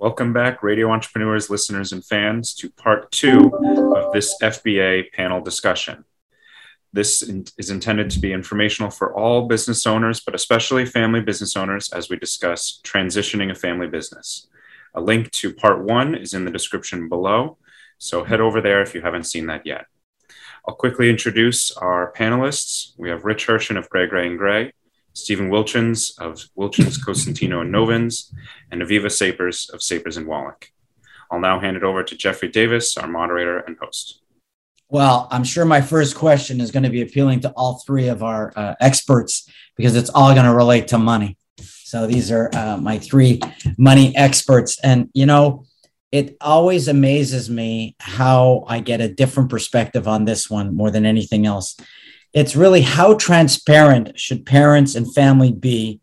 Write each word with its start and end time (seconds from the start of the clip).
Welcome 0.00 0.32
back, 0.32 0.62
radio 0.62 0.90
entrepreneurs, 0.90 1.50
listeners, 1.50 1.92
and 1.92 2.02
fans, 2.02 2.54
to 2.54 2.70
part 2.70 3.12
two 3.12 3.52
of 3.94 4.14
this 4.14 4.34
FBA 4.42 5.12
panel 5.12 5.42
discussion. 5.42 6.06
This 6.90 7.20
is 7.58 7.68
intended 7.68 8.08
to 8.12 8.18
be 8.18 8.32
informational 8.32 8.90
for 8.90 9.14
all 9.14 9.46
business 9.46 9.86
owners, 9.86 10.20
but 10.20 10.34
especially 10.34 10.86
family 10.86 11.20
business 11.20 11.54
owners 11.54 11.92
as 11.92 12.08
we 12.08 12.16
discuss 12.16 12.80
transitioning 12.82 13.50
a 13.50 13.54
family 13.54 13.88
business. 13.88 14.48
A 14.94 15.02
link 15.02 15.30
to 15.32 15.52
part 15.52 15.84
one 15.84 16.14
is 16.14 16.32
in 16.32 16.46
the 16.46 16.50
description 16.50 17.10
below, 17.10 17.58
so 17.98 18.24
head 18.24 18.40
over 18.40 18.62
there 18.62 18.80
if 18.80 18.94
you 18.94 19.02
haven't 19.02 19.24
seen 19.24 19.48
that 19.48 19.66
yet. 19.66 19.84
I'll 20.66 20.76
quickly 20.76 21.10
introduce 21.10 21.72
our 21.72 22.10
panelists. 22.16 22.92
We 22.96 23.10
have 23.10 23.26
Rich 23.26 23.48
Hershen 23.48 23.76
of 23.76 23.90
Gray, 23.90 24.06
Gray, 24.06 24.28
and 24.28 24.38
Gray, 24.38 24.72
Stephen 25.12 25.50
Wilchins 25.50 26.18
of 26.18 26.44
Wilchins, 26.58 26.98
Cosentino, 27.04 27.62
and 27.62 27.74
Novins, 27.74 28.32
and 28.70 28.82
Aviva 28.82 29.10
Sapers 29.10 29.68
of 29.70 29.82
Sapers 29.82 30.16
and 30.16 30.26
Wallach. 30.26 30.70
I'll 31.30 31.40
now 31.40 31.60
hand 31.60 31.76
it 31.76 31.82
over 31.82 32.02
to 32.02 32.16
Jeffrey 32.16 32.48
Davis, 32.48 32.96
our 32.96 33.08
moderator 33.08 33.58
and 33.58 33.76
host. 33.80 34.20
Well, 34.88 35.28
I'm 35.30 35.44
sure 35.44 35.64
my 35.64 35.80
first 35.80 36.16
question 36.16 36.60
is 36.60 36.72
going 36.72 36.82
to 36.82 36.90
be 36.90 37.02
appealing 37.02 37.40
to 37.40 37.50
all 37.50 37.82
three 37.86 38.08
of 38.08 38.24
our 38.24 38.52
uh, 38.56 38.74
experts 38.80 39.48
because 39.76 39.94
it's 39.94 40.10
all 40.10 40.34
going 40.34 40.46
to 40.46 40.54
relate 40.54 40.88
to 40.88 40.98
money. 40.98 41.38
So 41.58 42.06
these 42.06 42.32
are 42.32 42.50
uh, 42.54 42.76
my 42.76 42.98
three 42.98 43.40
money 43.78 44.16
experts. 44.16 44.80
And, 44.82 45.08
you 45.14 45.26
know, 45.26 45.64
it 46.10 46.36
always 46.40 46.88
amazes 46.88 47.48
me 47.48 47.94
how 48.00 48.64
I 48.66 48.80
get 48.80 49.00
a 49.00 49.12
different 49.12 49.48
perspective 49.48 50.08
on 50.08 50.24
this 50.24 50.50
one 50.50 50.74
more 50.74 50.90
than 50.90 51.06
anything 51.06 51.46
else. 51.46 51.76
It's 52.32 52.56
really 52.56 52.82
how 52.82 53.14
transparent 53.14 54.18
should 54.18 54.46
parents 54.46 54.94
and 54.94 55.12
family 55.12 55.52
be 55.52 56.00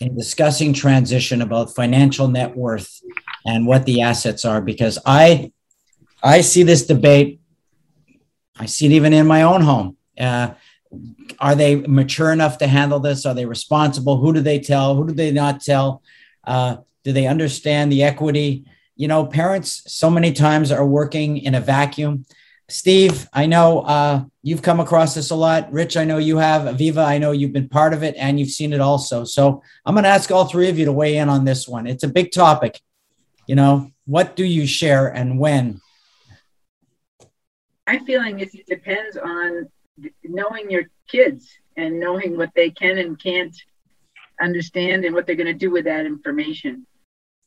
in 0.00 0.16
discussing 0.16 0.72
transition 0.72 1.42
about 1.42 1.74
financial 1.74 2.28
net 2.28 2.56
worth 2.56 3.00
and 3.44 3.66
what 3.66 3.86
the 3.86 4.02
assets 4.02 4.44
are 4.44 4.60
because 4.60 4.98
I 5.06 5.52
I 6.22 6.40
see 6.40 6.62
this 6.62 6.86
debate 6.86 7.40
I 8.58 8.66
see 8.66 8.86
it 8.86 8.92
even 8.92 9.12
in 9.12 9.26
my 9.26 9.42
own 9.42 9.60
home. 9.60 9.96
Uh, 10.18 10.54
are 11.38 11.54
they 11.54 11.76
mature 11.76 12.32
enough 12.32 12.58
to 12.58 12.66
handle 12.66 13.00
this? 13.00 13.26
Are 13.26 13.34
they 13.34 13.44
responsible? 13.44 14.16
Who 14.16 14.32
do 14.32 14.40
they 14.40 14.58
tell? 14.58 14.94
Who 14.94 15.06
do 15.06 15.12
they 15.12 15.30
not 15.30 15.60
tell? 15.60 16.02
Uh, 16.44 16.78
do 17.04 17.12
they 17.12 17.26
understand 17.26 17.92
the 17.92 18.02
equity? 18.02 18.64
You 18.96 19.08
know, 19.08 19.26
parents 19.26 19.82
so 19.86 20.08
many 20.08 20.32
times 20.32 20.72
are 20.72 20.86
working 20.86 21.38
in 21.38 21.54
a 21.54 21.60
vacuum. 21.60 22.24
Steve, 22.68 23.28
I 23.32 23.46
know 23.46 23.80
uh, 23.82 24.24
you've 24.42 24.62
come 24.62 24.80
across 24.80 25.14
this 25.14 25.30
a 25.30 25.36
lot. 25.36 25.72
Rich, 25.72 25.96
I 25.96 26.04
know 26.04 26.18
you 26.18 26.38
have. 26.38 26.62
Aviva, 26.62 27.04
I 27.04 27.18
know 27.18 27.30
you've 27.30 27.52
been 27.52 27.68
part 27.68 27.94
of 27.94 28.02
it 28.02 28.16
and 28.18 28.40
you've 28.40 28.50
seen 28.50 28.72
it 28.72 28.80
also. 28.80 29.24
So 29.24 29.62
I'm 29.84 29.94
going 29.94 30.02
to 30.02 30.10
ask 30.10 30.32
all 30.32 30.46
three 30.46 30.68
of 30.68 30.78
you 30.78 30.84
to 30.86 30.92
weigh 30.92 31.16
in 31.18 31.28
on 31.28 31.44
this 31.44 31.68
one. 31.68 31.86
It's 31.86 32.02
a 32.02 32.08
big 32.08 32.32
topic. 32.32 32.80
You 33.46 33.54
know, 33.54 33.92
what 34.04 34.34
do 34.34 34.44
you 34.44 34.66
share 34.66 35.06
and 35.06 35.38
when? 35.38 35.80
My 37.86 38.00
feeling 38.00 38.40
is 38.40 38.52
it 38.52 38.66
depends 38.66 39.16
on 39.16 39.68
knowing 40.24 40.68
your 40.68 40.84
kids 41.06 41.48
and 41.76 42.00
knowing 42.00 42.36
what 42.36 42.50
they 42.56 42.70
can 42.70 42.98
and 42.98 43.20
can't 43.22 43.56
understand 44.40 45.04
and 45.04 45.14
what 45.14 45.24
they're 45.24 45.36
going 45.36 45.46
to 45.46 45.54
do 45.54 45.70
with 45.70 45.84
that 45.84 46.04
information. 46.04 46.84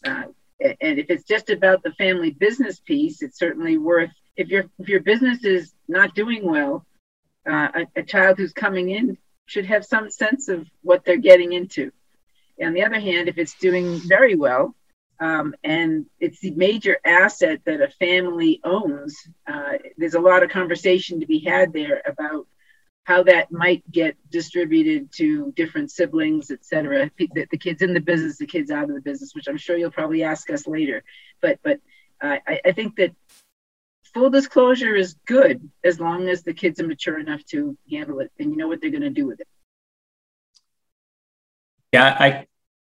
Uh, 0.05 0.23
and 0.61 0.97
if 0.99 1.09
it's 1.09 1.25
just 1.25 1.49
about 1.49 1.83
the 1.83 1.91
family 1.93 2.31
business 2.31 2.79
piece, 2.79 3.21
it's 3.21 3.37
certainly 3.37 3.77
worth 3.77 4.11
if 4.39 4.47
your 4.47 4.65
if 4.79 4.87
your 4.87 5.01
business 5.01 5.43
is 5.43 5.73
not 5.87 6.15
doing 6.15 6.49
well, 6.49 6.85
uh, 7.47 7.67
a, 7.75 7.99
a, 7.99 8.03
child 8.03 8.37
who's 8.37 8.53
coming 8.53 8.89
in 8.89 9.17
should 9.45 9.65
have 9.65 9.85
some 9.85 10.09
sense 10.09 10.47
of 10.47 10.65
what 10.81 11.03
they're 11.03 11.17
getting 11.17 11.51
into. 11.51 11.91
On 12.63 12.73
the 12.73 12.83
other 12.83 12.99
hand, 12.99 13.27
if 13.27 13.37
it's 13.37 13.55
doing 13.55 13.99
very 14.07 14.35
well 14.35 14.75
um, 15.19 15.53
and 15.63 16.05
it's 16.21 16.39
the 16.39 16.51
major 16.51 16.97
asset 17.03 17.59
that 17.65 17.81
a 17.81 17.89
family 17.99 18.61
owns, 18.63 19.17
uh, 19.45 19.73
there's 19.97 20.13
a 20.13 20.19
lot 20.21 20.43
of 20.43 20.49
conversation 20.49 21.19
to 21.19 21.25
be 21.25 21.39
had 21.39 21.73
there 21.73 22.01
about 22.05 22.47
how 23.03 23.23
that 23.23 23.51
might 23.51 23.83
get 23.91 24.15
distributed 24.29 25.11
to 25.17 25.51
different 25.55 25.91
siblings, 25.91 26.51
et 26.51 26.63
cetera. 26.63 27.11
The, 27.17 27.47
the 27.51 27.57
kids 27.57 27.81
in 27.81 27.93
the 27.93 27.99
business, 27.99 28.37
the 28.37 28.45
kids 28.45 28.71
out 28.71 28.89
of 28.89 28.95
the 28.95 29.01
business, 29.01 29.35
which 29.35 29.49
I'm 29.49 29.57
sure 29.57 29.75
you'll 29.75 29.91
probably 29.91 30.23
ask 30.23 30.49
us 30.49 30.65
later. 30.65 31.03
But 31.41 31.59
but 31.61 31.79
uh, 32.21 32.37
I, 32.47 32.61
I 32.65 32.71
think 32.71 32.95
that 32.97 33.11
full 34.13 34.29
disclosure 34.29 34.95
is 34.95 35.15
good 35.25 35.69
as 35.83 35.99
long 35.99 36.29
as 36.29 36.43
the 36.43 36.53
kids 36.53 36.79
are 36.79 36.87
mature 36.87 37.19
enough 37.19 37.43
to 37.45 37.77
handle 37.89 38.19
it 38.19 38.31
and 38.39 38.51
you 38.51 38.57
know 38.57 38.67
what 38.67 38.81
they're 38.81 38.89
going 38.89 39.01
to 39.01 39.09
do 39.09 39.25
with 39.25 39.39
it. 39.39 39.47
Yeah, 41.91 42.15
I, 42.19 42.47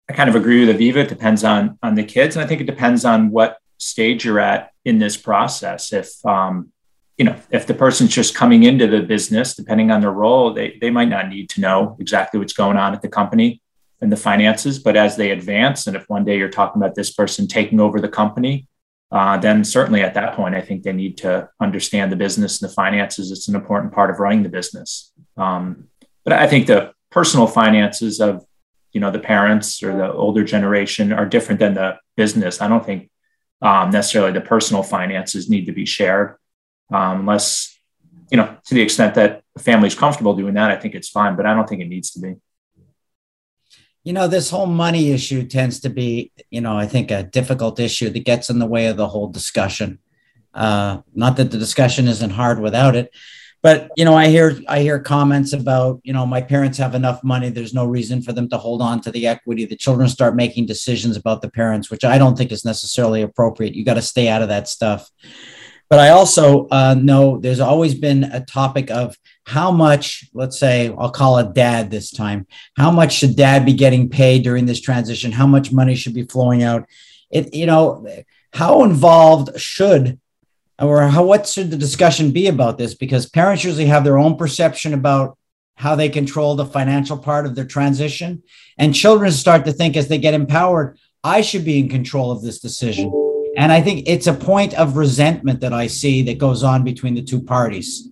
I 0.08 0.12
kind 0.12 0.28
of 0.28 0.34
agree 0.34 0.66
with 0.66 0.76
Aviva. 0.76 0.96
It 0.96 1.08
depends 1.08 1.44
on 1.44 1.78
on 1.82 1.94
the 1.94 2.04
kids, 2.04 2.36
and 2.36 2.44
I 2.44 2.48
think 2.48 2.60
it 2.60 2.66
depends 2.66 3.04
on 3.04 3.30
what 3.30 3.58
stage 3.78 4.24
you're 4.24 4.40
at 4.40 4.72
in 4.84 4.98
this 4.98 5.16
process. 5.16 5.92
If 5.92 6.24
um, 6.26 6.72
you 7.16 7.24
know, 7.24 7.36
if 7.50 7.66
the 7.66 7.74
person's 7.74 8.14
just 8.14 8.34
coming 8.34 8.64
into 8.64 8.86
the 8.86 9.02
business, 9.02 9.54
depending 9.54 9.90
on 9.90 10.00
their 10.00 10.10
role, 10.10 10.52
they 10.52 10.78
they 10.80 10.90
might 10.90 11.08
not 11.08 11.28
need 11.28 11.48
to 11.50 11.60
know 11.60 11.96
exactly 12.00 12.40
what's 12.40 12.52
going 12.52 12.76
on 12.76 12.92
at 12.94 13.02
the 13.02 13.08
company 13.08 13.62
and 14.00 14.10
the 14.10 14.16
finances. 14.16 14.78
But 14.78 14.96
as 14.96 15.16
they 15.16 15.30
advance, 15.30 15.86
and 15.86 15.96
if 15.96 16.08
one 16.08 16.24
day 16.24 16.38
you're 16.38 16.48
talking 16.48 16.82
about 16.82 16.94
this 16.94 17.12
person 17.12 17.46
taking 17.46 17.78
over 17.80 18.00
the 18.00 18.08
company, 18.08 18.66
uh, 19.10 19.38
then 19.38 19.64
certainly 19.64 20.02
at 20.02 20.14
that 20.14 20.34
point, 20.34 20.54
I 20.54 20.60
think 20.60 20.82
they 20.82 20.92
need 20.92 21.16
to 21.18 21.48
understand 21.60 22.12
the 22.12 22.16
business 22.16 22.60
and 22.60 22.68
the 22.68 22.74
finances. 22.74 23.30
It's 23.30 23.48
an 23.48 23.54
important 23.54 23.92
part 23.92 24.10
of 24.10 24.18
running 24.18 24.42
the 24.42 24.48
business. 24.50 25.12
Um, 25.36 25.88
but 26.24 26.34
I 26.34 26.46
think 26.46 26.66
the 26.66 26.92
personal 27.10 27.46
finances 27.46 28.20
of 28.20 28.44
you 28.92 29.00
know 29.00 29.10
the 29.10 29.18
parents 29.18 29.82
or 29.82 29.96
the 29.96 30.12
older 30.12 30.44
generation 30.44 31.12
are 31.12 31.26
different 31.26 31.60
than 31.60 31.74
the 31.74 31.98
business. 32.16 32.60
I 32.60 32.68
don't 32.68 32.84
think 32.84 33.10
um, 33.62 33.90
necessarily 33.90 34.32
the 34.32 34.40
personal 34.40 34.82
finances 34.82 35.48
need 35.48 35.66
to 35.66 35.72
be 35.72 35.86
shared 35.86 36.36
um, 36.92 37.20
unless 37.20 37.78
you 38.30 38.36
know 38.36 38.56
to 38.66 38.74
the 38.74 38.82
extent 38.82 39.14
that 39.14 39.42
the 39.54 39.62
family's 39.62 39.94
comfortable 39.94 40.34
doing 40.34 40.54
that. 40.54 40.70
I 40.70 40.76
think 40.76 40.94
it's 40.94 41.08
fine, 41.08 41.34
but 41.36 41.46
I 41.46 41.54
don't 41.54 41.68
think 41.68 41.80
it 41.80 41.88
needs 41.88 42.10
to 42.10 42.20
be 42.20 42.36
you 44.08 44.14
know, 44.14 44.26
this 44.26 44.48
whole 44.48 44.64
money 44.64 45.10
issue 45.10 45.46
tends 45.46 45.80
to 45.80 45.90
be, 45.90 46.32
you 46.48 46.62
know, 46.62 46.78
I 46.78 46.86
think 46.86 47.10
a 47.10 47.24
difficult 47.24 47.78
issue 47.78 48.08
that 48.08 48.24
gets 48.24 48.48
in 48.48 48.58
the 48.58 48.64
way 48.64 48.86
of 48.86 48.96
the 48.96 49.06
whole 49.06 49.28
discussion. 49.28 49.98
Uh, 50.54 51.02
not 51.14 51.36
that 51.36 51.50
the 51.50 51.58
discussion 51.58 52.08
isn't 52.08 52.30
hard 52.30 52.58
without 52.58 52.96
it, 52.96 53.14
but 53.62 53.90
you 53.98 54.06
know, 54.06 54.14
I 54.14 54.28
hear 54.28 54.58
I 54.66 54.80
hear 54.80 54.98
comments 54.98 55.52
about, 55.52 56.00
you 56.04 56.14
know, 56.14 56.24
my 56.24 56.40
parents 56.40 56.78
have 56.78 56.94
enough 56.94 57.22
money. 57.22 57.50
There's 57.50 57.74
no 57.74 57.84
reason 57.84 58.22
for 58.22 58.32
them 58.32 58.48
to 58.48 58.56
hold 58.56 58.80
on 58.80 59.02
to 59.02 59.10
the 59.10 59.26
equity. 59.26 59.66
The 59.66 59.76
children 59.76 60.08
start 60.08 60.34
making 60.34 60.64
decisions 60.64 61.14
about 61.14 61.42
the 61.42 61.50
parents, 61.50 61.90
which 61.90 62.02
I 62.02 62.16
don't 62.16 62.34
think 62.34 62.50
is 62.50 62.64
necessarily 62.64 63.20
appropriate. 63.20 63.74
You 63.74 63.84
got 63.84 64.00
to 64.00 64.02
stay 64.14 64.28
out 64.28 64.40
of 64.40 64.48
that 64.48 64.68
stuff. 64.68 65.10
But 65.90 65.98
I 65.98 66.10
also 66.10 66.66
uh, 66.70 66.94
know 66.94 67.38
there's 67.40 67.60
always 67.60 67.94
been 67.94 68.24
a 68.24 68.42
topic 68.42 68.90
of 68.90 69.16
how 69.48 69.70
much, 69.70 70.28
let's 70.34 70.58
say, 70.58 70.94
I'll 70.98 71.10
call 71.10 71.38
it 71.38 71.54
dad 71.54 71.90
this 71.90 72.10
time, 72.10 72.46
how 72.76 72.90
much 72.90 73.14
should 73.14 73.34
dad 73.34 73.64
be 73.64 73.72
getting 73.72 74.10
paid 74.10 74.44
during 74.44 74.66
this 74.66 74.78
transition? 74.78 75.32
How 75.32 75.46
much 75.46 75.72
money 75.72 75.94
should 75.94 76.12
be 76.12 76.24
flowing 76.24 76.62
out? 76.62 76.86
It, 77.30 77.54
you 77.54 77.64
know, 77.64 78.06
how 78.52 78.84
involved 78.84 79.58
should 79.58 80.20
or 80.78 81.00
how 81.08 81.24
what 81.24 81.46
should 81.46 81.70
the 81.70 81.78
discussion 81.78 82.30
be 82.30 82.48
about 82.48 82.76
this? 82.76 82.92
Because 82.92 83.26
parents 83.26 83.64
usually 83.64 83.86
have 83.86 84.04
their 84.04 84.18
own 84.18 84.36
perception 84.36 84.92
about 84.92 85.38
how 85.76 85.94
they 85.96 86.10
control 86.10 86.54
the 86.54 86.66
financial 86.66 87.16
part 87.16 87.46
of 87.46 87.54
their 87.54 87.64
transition, 87.64 88.42
and 88.76 88.94
children 88.94 89.30
start 89.32 89.64
to 89.64 89.72
think 89.72 89.96
as 89.96 90.08
they 90.08 90.18
get 90.18 90.34
empowered, 90.34 90.98
I 91.24 91.40
should 91.40 91.64
be 91.64 91.78
in 91.78 91.88
control 91.88 92.30
of 92.30 92.42
this 92.42 92.58
decision. 92.58 93.12
And 93.56 93.72
I 93.72 93.80
think 93.80 94.04
it's 94.06 94.26
a 94.26 94.34
point 94.34 94.74
of 94.74 94.96
resentment 94.96 95.60
that 95.60 95.72
I 95.72 95.86
see 95.86 96.22
that 96.24 96.38
goes 96.38 96.62
on 96.62 96.84
between 96.84 97.14
the 97.14 97.22
two 97.22 97.40
parties. 97.40 98.07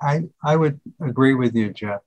I, 0.00 0.24
I 0.44 0.56
would 0.56 0.80
agree 1.00 1.34
with 1.34 1.54
you, 1.54 1.72
Jeff. 1.72 2.00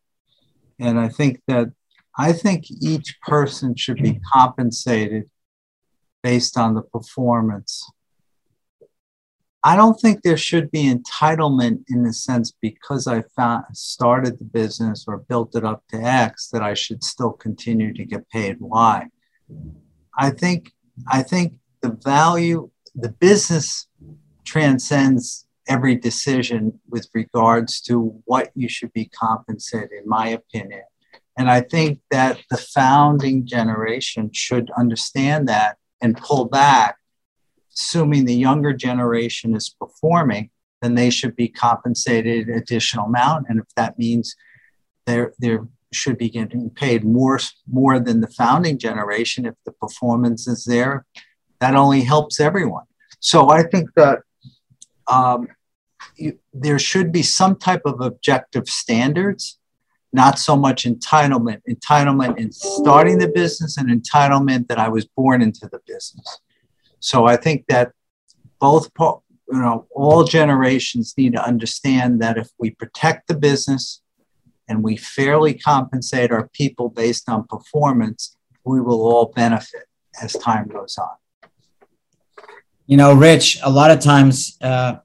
And 0.79 0.99
I 0.99 1.09
think 1.09 1.41
that 1.47 1.71
I 2.17 2.33
think 2.33 2.65
each 2.69 3.19
person 3.21 3.75
should 3.75 4.01
be 4.01 4.19
compensated 4.33 5.29
based 6.21 6.57
on 6.57 6.73
the 6.73 6.81
performance. 6.81 7.89
I 9.63 9.75
don't 9.75 9.99
think 9.99 10.21
there 10.21 10.37
should 10.37 10.71
be 10.71 10.91
entitlement 10.91 11.83
in 11.89 12.03
the 12.03 12.13
sense 12.13 12.53
because 12.61 13.07
I 13.07 13.23
found, 13.35 13.65
started 13.73 14.39
the 14.39 14.45
business 14.45 15.05
or 15.07 15.17
built 15.17 15.55
it 15.55 15.65
up 15.65 15.83
to 15.89 15.97
X 15.97 16.47
that 16.49 16.61
I 16.61 16.73
should 16.73 17.03
still 17.03 17.31
continue 17.31 17.93
to 17.93 18.05
get 18.05 18.29
paid 18.29 18.57
Y. 18.59 19.07
I 20.17 20.29
think 20.29 20.71
I 21.07 21.23
think 21.23 21.55
the 21.81 21.97
value, 22.03 22.69
the 22.95 23.09
business 23.09 23.87
transcends 24.45 25.45
every 25.69 25.95
decision 25.95 26.79
with 26.89 27.07
regards 27.13 27.79
to 27.81 28.21
what 28.25 28.49
you 28.55 28.67
should 28.67 28.91
be 28.91 29.05
compensated, 29.05 29.91
in 29.91 30.07
my 30.07 30.29
opinion. 30.29 30.81
And 31.37 31.49
I 31.49 31.61
think 31.61 31.99
that 32.11 32.39
the 32.49 32.57
founding 32.57 33.45
generation 33.45 34.31
should 34.33 34.69
understand 34.77 35.47
that 35.47 35.77
and 36.01 36.17
pull 36.17 36.45
back, 36.45 36.97
assuming 37.77 38.25
the 38.25 38.35
younger 38.35 38.73
generation 38.73 39.55
is 39.55 39.69
performing, 39.69 40.49
then 40.81 40.95
they 40.95 41.09
should 41.09 41.35
be 41.35 41.47
compensated 41.47 42.49
additional 42.49 43.05
amount. 43.05 43.45
And 43.47 43.59
if 43.59 43.67
that 43.75 43.97
means 43.97 44.35
they're, 45.05 45.33
they're 45.39 45.67
should 45.91 46.17
be 46.17 46.29
getting 46.29 46.69
paid 46.69 47.03
more 47.03 47.39
more 47.67 47.99
than 47.99 48.21
the 48.21 48.27
founding 48.27 48.77
generation 48.77 49.45
if 49.47 49.55
the 49.65 49.71
performance 49.71 50.47
is 50.47 50.63
there 50.65 51.03
that 51.59 51.75
only 51.75 52.01
helps 52.01 52.39
everyone. 52.39 52.85
So 53.19 53.49
I 53.49 53.63
think 53.63 53.89
that 53.95 54.19
um, 55.07 55.47
you, 56.15 56.39
there 56.53 56.79
should 56.79 57.11
be 57.11 57.23
some 57.23 57.55
type 57.55 57.81
of 57.85 58.01
objective 58.01 58.67
standards, 58.67 59.59
not 60.11 60.39
so 60.39 60.55
much 60.55 60.85
entitlement. 60.85 61.61
Entitlement 61.69 62.37
in 62.37 62.51
starting 62.51 63.17
the 63.17 63.27
business 63.27 63.77
and 63.77 63.89
entitlement 63.89 64.67
that 64.67 64.79
I 64.79 64.89
was 64.89 65.05
born 65.05 65.41
into 65.41 65.67
the 65.71 65.79
business. 65.85 66.39
So 66.99 67.25
I 67.25 67.37
think 67.37 67.65
that 67.69 67.91
both, 68.59 68.89
you 68.99 69.21
know, 69.51 69.87
all 69.91 70.23
generations 70.23 71.13
need 71.17 71.33
to 71.33 71.43
understand 71.43 72.21
that 72.21 72.37
if 72.37 72.49
we 72.57 72.71
protect 72.71 73.27
the 73.27 73.35
business 73.35 74.01
and 74.67 74.83
we 74.83 74.97
fairly 74.97 75.53
compensate 75.53 76.31
our 76.31 76.49
people 76.49 76.89
based 76.89 77.29
on 77.29 77.47
performance, 77.47 78.35
we 78.63 78.81
will 78.81 79.01
all 79.01 79.31
benefit 79.35 79.87
as 80.21 80.33
time 80.33 80.67
goes 80.67 80.97
on. 80.97 81.09
You 82.85 82.97
know, 82.97 83.13
Rich, 83.13 83.59
a 83.63 83.69
lot 83.69 83.91
of 83.91 83.99
times, 83.99 84.57
uh, 84.61 84.97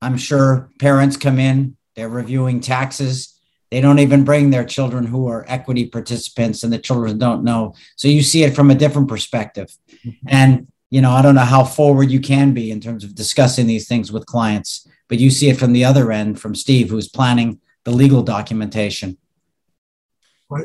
I'm 0.00 0.16
sure 0.16 0.70
parents 0.78 1.16
come 1.16 1.38
in, 1.38 1.76
they're 1.96 2.08
reviewing 2.08 2.60
taxes. 2.60 3.34
They 3.70 3.80
don't 3.80 3.98
even 3.98 4.24
bring 4.24 4.50
their 4.50 4.64
children 4.64 5.04
who 5.04 5.28
are 5.28 5.44
equity 5.48 5.86
participants, 5.86 6.62
and 6.62 6.72
the 6.72 6.78
children 6.78 7.18
don't 7.18 7.44
know. 7.44 7.74
So 7.96 8.08
you 8.08 8.22
see 8.22 8.44
it 8.44 8.54
from 8.54 8.70
a 8.70 8.74
different 8.74 9.08
perspective. 9.08 9.76
Mm-hmm. 10.06 10.28
And, 10.28 10.68
you 10.90 11.02
know, 11.02 11.10
I 11.10 11.20
don't 11.20 11.34
know 11.34 11.42
how 11.42 11.64
forward 11.64 12.10
you 12.10 12.20
can 12.20 12.54
be 12.54 12.70
in 12.70 12.80
terms 12.80 13.04
of 13.04 13.14
discussing 13.14 13.66
these 13.66 13.86
things 13.86 14.10
with 14.10 14.24
clients, 14.24 14.88
but 15.08 15.18
you 15.18 15.30
see 15.30 15.50
it 15.50 15.58
from 15.58 15.72
the 15.72 15.84
other 15.84 16.10
end, 16.10 16.40
from 16.40 16.54
Steve, 16.54 16.88
who's 16.88 17.08
planning 17.08 17.60
the 17.84 17.90
legal 17.90 18.22
documentation. 18.22 19.18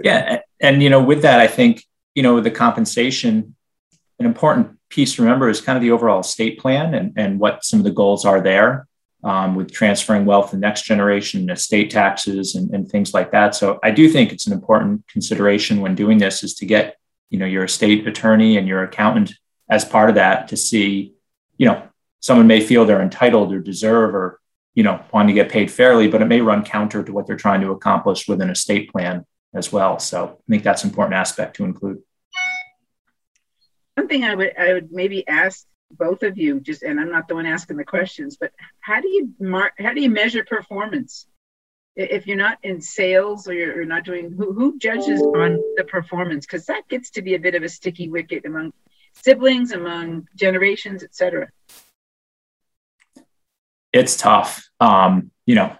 Yeah. 0.01 0.39
And, 0.61 0.81
you 0.81 0.89
know, 0.89 1.03
with 1.03 1.23
that, 1.23 1.41
I 1.41 1.47
think, 1.47 1.83
you 2.15 2.23
know, 2.23 2.39
the 2.39 2.51
compensation, 2.51 3.55
an 4.17 4.25
important 4.25 4.79
piece 4.87 5.15
to 5.15 5.23
remember 5.23 5.49
is 5.49 5.59
kind 5.59 5.75
of 5.75 5.81
the 5.81 5.91
overall 5.91 6.21
estate 6.21 6.57
plan 6.57 6.93
and, 6.93 7.11
and 7.17 7.39
what 7.39 7.65
some 7.65 7.79
of 7.79 7.83
the 7.83 7.91
goals 7.91 8.23
are 8.23 8.39
there 8.39 8.87
um, 9.23 9.55
with 9.55 9.71
transferring 9.71 10.25
wealth 10.25 10.49
to 10.49 10.57
the 10.57 10.59
next 10.59 10.83
generation, 10.83 11.49
estate 11.49 11.89
taxes, 11.89 12.55
and, 12.55 12.73
and 12.73 12.89
things 12.89 13.13
like 13.13 13.31
that. 13.31 13.55
So 13.55 13.79
I 13.83 13.91
do 13.91 14.09
think 14.09 14.31
it's 14.31 14.47
an 14.47 14.53
important 14.53 15.07
consideration 15.07 15.81
when 15.81 15.95
doing 15.95 16.17
this 16.17 16.43
is 16.43 16.53
to 16.55 16.65
get 16.65 16.97
you 17.29 17.39
know 17.39 17.45
your 17.45 17.63
estate 17.63 18.07
attorney 18.07 18.57
and 18.57 18.67
your 18.67 18.83
accountant 18.83 19.33
as 19.69 19.85
part 19.85 20.09
of 20.09 20.15
that 20.15 20.49
to 20.49 20.57
see 20.57 21.15
you 21.57 21.65
know 21.65 21.81
someone 22.19 22.47
may 22.47 22.61
feel 22.61 22.85
they're 22.85 23.01
entitled 23.01 23.51
or 23.51 23.59
deserve 23.59 24.13
or 24.13 24.39
you 24.75 24.83
know 24.83 25.01
want 25.13 25.29
to 25.29 25.33
get 25.33 25.49
paid 25.49 25.71
fairly, 25.71 26.07
but 26.07 26.21
it 26.21 26.25
may 26.25 26.41
run 26.41 26.63
counter 26.63 27.03
to 27.03 27.13
what 27.13 27.25
they're 27.25 27.35
trying 27.35 27.61
to 27.61 27.71
accomplish 27.71 28.27
with 28.27 28.41
an 28.41 28.49
estate 28.49 28.91
plan 28.91 29.25
as 29.53 29.71
well. 29.71 29.99
So 29.99 30.37
I 30.39 30.51
think 30.51 30.63
that's 30.63 30.83
an 30.83 30.89
important 30.89 31.15
aspect 31.15 31.55
to 31.57 31.63
include. 31.63 32.01
One 33.95 34.07
thing 34.07 34.23
I 34.25 34.35
would 34.35 34.57
I 34.57 34.73
would 34.73 34.91
maybe 34.91 35.27
ask 35.27 35.65
both 35.97 36.23
of 36.23 36.37
you 36.37 36.59
just 36.59 36.83
and 36.83 36.99
i'm 36.99 37.11
not 37.11 37.27
the 37.27 37.35
one 37.35 37.45
asking 37.45 37.77
the 37.77 37.83
questions 37.83 38.37
but 38.39 38.51
how 38.79 38.99
do 39.01 39.07
you 39.07 39.29
mark 39.39 39.73
how 39.79 39.93
do 39.93 40.01
you 40.01 40.09
measure 40.09 40.43
performance? 40.43 41.27
If 41.95 42.25
you're 42.25 42.37
not 42.37 42.57
in 42.63 42.81
sales 42.81 43.47
or 43.47 43.53
you're 43.53 43.85
not 43.85 44.03
doing 44.03 44.31
who, 44.35 44.51
who 44.51 44.79
judges 44.79 45.21
on 45.21 45.59
the 45.77 45.83
performance? 45.83 46.43
Because 46.43 46.65
that 46.65 46.87
gets 46.89 47.11
to 47.11 47.21
be 47.21 47.35
a 47.35 47.39
bit 47.39 47.53
of 47.53 47.61
a 47.61 47.69
sticky 47.69 48.09
wicket 48.09 48.45
among 48.45 48.73
siblings 49.13 49.71
among 49.73 50.27
generations 50.35 51.03
etc 51.03 51.49
it's 53.93 54.17
tough. 54.17 54.67
Um, 54.79 55.31
you 55.45 55.55
know 55.55 55.75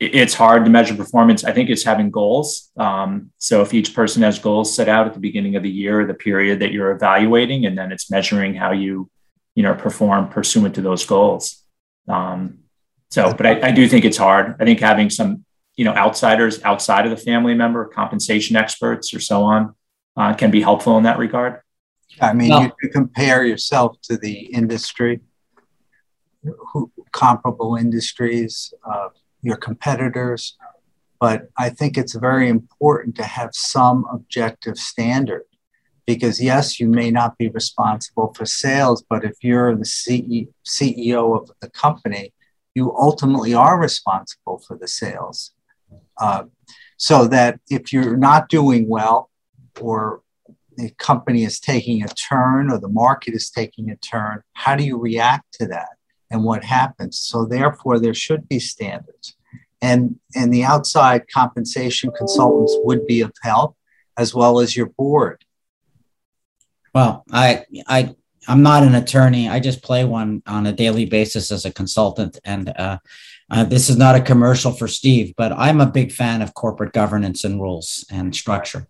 it's 0.00 0.34
hard 0.34 0.64
to 0.64 0.70
measure 0.70 0.94
performance. 0.94 1.42
I 1.42 1.50
think 1.50 1.70
it's 1.70 1.82
having 1.82 2.12
goals. 2.12 2.70
Um, 2.76 3.32
so 3.38 3.62
if 3.62 3.74
each 3.74 3.94
person 3.96 4.22
has 4.22 4.38
goals 4.38 4.72
set 4.72 4.88
out 4.88 5.08
at 5.08 5.14
the 5.14 5.18
beginning 5.18 5.56
of 5.56 5.64
the 5.64 5.70
year 5.70 6.06
the 6.06 6.14
period 6.14 6.60
that 6.60 6.70
you're 6.70 6.92
evaluating 6.92 7.66
and 7.66 7.76
then 7.76 7.90
it's 7.90 8.08
measuring 8.08 8.54
how 8.54 8.70
you 8.70 9.10
you 9.58 9.64
know, 9.64 9.74
perform 9.74 10.28
pursuant 10.28 10.72
to 10.76 10.80
those 10.80 11.04
goals. 11.04 11.64
Um, 12.06 12.58
so, 13.10 13.34
but 13.34 13.44
I, 13.44 13.68
I 13.68 13.70
do 13.72 13.88
think 13.88 14.04
it's 14.04 14.16
hard. 14.16 14.54
I 14.60 14.64
think 14.64 14.78
having 14.78 15.10
some, 15.10 15.44
you 15.74 15.84
know, 15.84 15.94
outsiders 15.94 16.62
outside 16.62 17.04
of 17.06 17.10
the 17.10 17.16
family 17.16 17.54
member, 17.54 17.84
compensation 17.86 18.54
experts 18.54 19.12
or 19.12 19.18
so 19.18 19.42
on, 19.42 19.74
uh, 20.16 20.32
can 20.34 20.52
be 20.52 20.60
helpful 20.60 20.96
in 20.96 21.02
that 21.02 21.18
regard. 21.18 21.60
I 22.20 22.34
mean, 22.34 22.50
no. 22.50 22.70
you 22.80 22.88
compare 23.00 23.44
yourself 23.44 23.96
to 24.02 24.16
the 24.16 24.36
industry, 24.60 25.22
who, 26.72 26.92
comparable 27.10 27.74
industries, 27.74 28.72
uh, 28.88 29.08
your 29.42 29.56
competitors, 29.56 30.56
but 31.18 31.48
I 31.58 31.70
think 31.70 31.98
it's 31.98 32.14
very 32.14 32.48
important 32.48 33.16
to 33.16 33.24
have 33.24 33.50
some 33.54 34.06
objective 34.12 34.78
standard 34.78 35.42
because 36.08 36.40
yes, 36.40 36.80
you 36.80 36.88
may 36.88 37.10
not 37.10 37.36
be 37.36 37.50
responsible 37.50 38.32
for 38.32 38.46
sales, 38.46 39.04
but 39.10 39.24
if 39.24 39.36
you're 39.42 39.76
the 39.76 39.84
CEO 39.84 41.38
of 41.38 41.50
the 41.60 41.68
company, 41.68 42.32
you 42.74 42.96
ultimately 42.96 43.52
are 43.52 43.78
responsible 43.78 44.58
for 44.66 44.78
the 44.78 44.88
sales. 44.88 45.52
Uh, 46.16 46.44
so 46.96 47.26
that 47.26 47.60
if 47.68 47.92
you're 47.92 48.16
not 48.16 48.48
doing 48.48 48.88
well, 48.88 49.28
or 49.82 50.22
the 50.78 50.88
company 50.92 51.44
is 51.44 51.60
taking 51.60 52.02
a 52.02 52.08
turn, 52.08 52.70
or 52.70 52.78
the 52.78 52.88
market 52.88 53.34
is 53.34 53.50
taking 53.50 53.90
a 53.90 53.96
turn, 53.96 54.40
how 54.54 54.74
do 54.74 54.84
you 54.84 54.96
react 54.96 55.52
to 55.60 55.66
that? 55.66 55.90
And 56.30 56.42
what 56.42 56.64
happens? 56.64 57.18
So 57.18 57.44
therefore, 57.44 57.98
there 57.98 58.14
should 58.14 58.48
be 58.48 58.60
standards, 58.60 59.36
and 59.82 60.18
and 60.34 60.54
the 60.54 60.64
outside 60.64 61.28
compensation 61.28 62.10
consultants 62.16 62.74
would 62.84 63.06
be 63.06 63.20
of 63.20 63.32
help, 63.42 63.76
as 64.16 64.34
well 64.34 64.58
as 64.58 64.74
your 64.74 64.86
board 64.86 65.44
well, 66.98 67.24
I 67.30 67.64
I 67.86 68.16
I'm 68.48 68.64
not 68.64 68.82
an 68.82 68.96
attorney. 68.96 69.48
I 69.48 69.60
just 69.60 69.84
play 69.84 70.04
one 70.04 70.42
on 70.48 70.66
a 70.66 70.72
daily 70.72 71.06
basis 71.06 71.52
as 71.52 71.64
a 71.64 71.72
consultant, 71.72 72.40
and 72.44 72.70
uh, 72.70 72.98
uh, 73.50 73.62
this 73.62 73.88
is 73.88 73.96
not 73.96 74.16
a 74.16 74.20
commercial 74.20 74.72
for 74.72 74.88
Steve, 74.88 75.32
but 75.36 75.52
I'm 75.52 75.80
a 75.80 75.86
big 75.98 76.10
fan 76.10 76.42
of 76.42 76.54
corporate 76.54 76.92
governance 76.92 77.44
and 77.44 77.60
rules 77.60 78.04
and 78.10 78.34
structure 78.34 78.88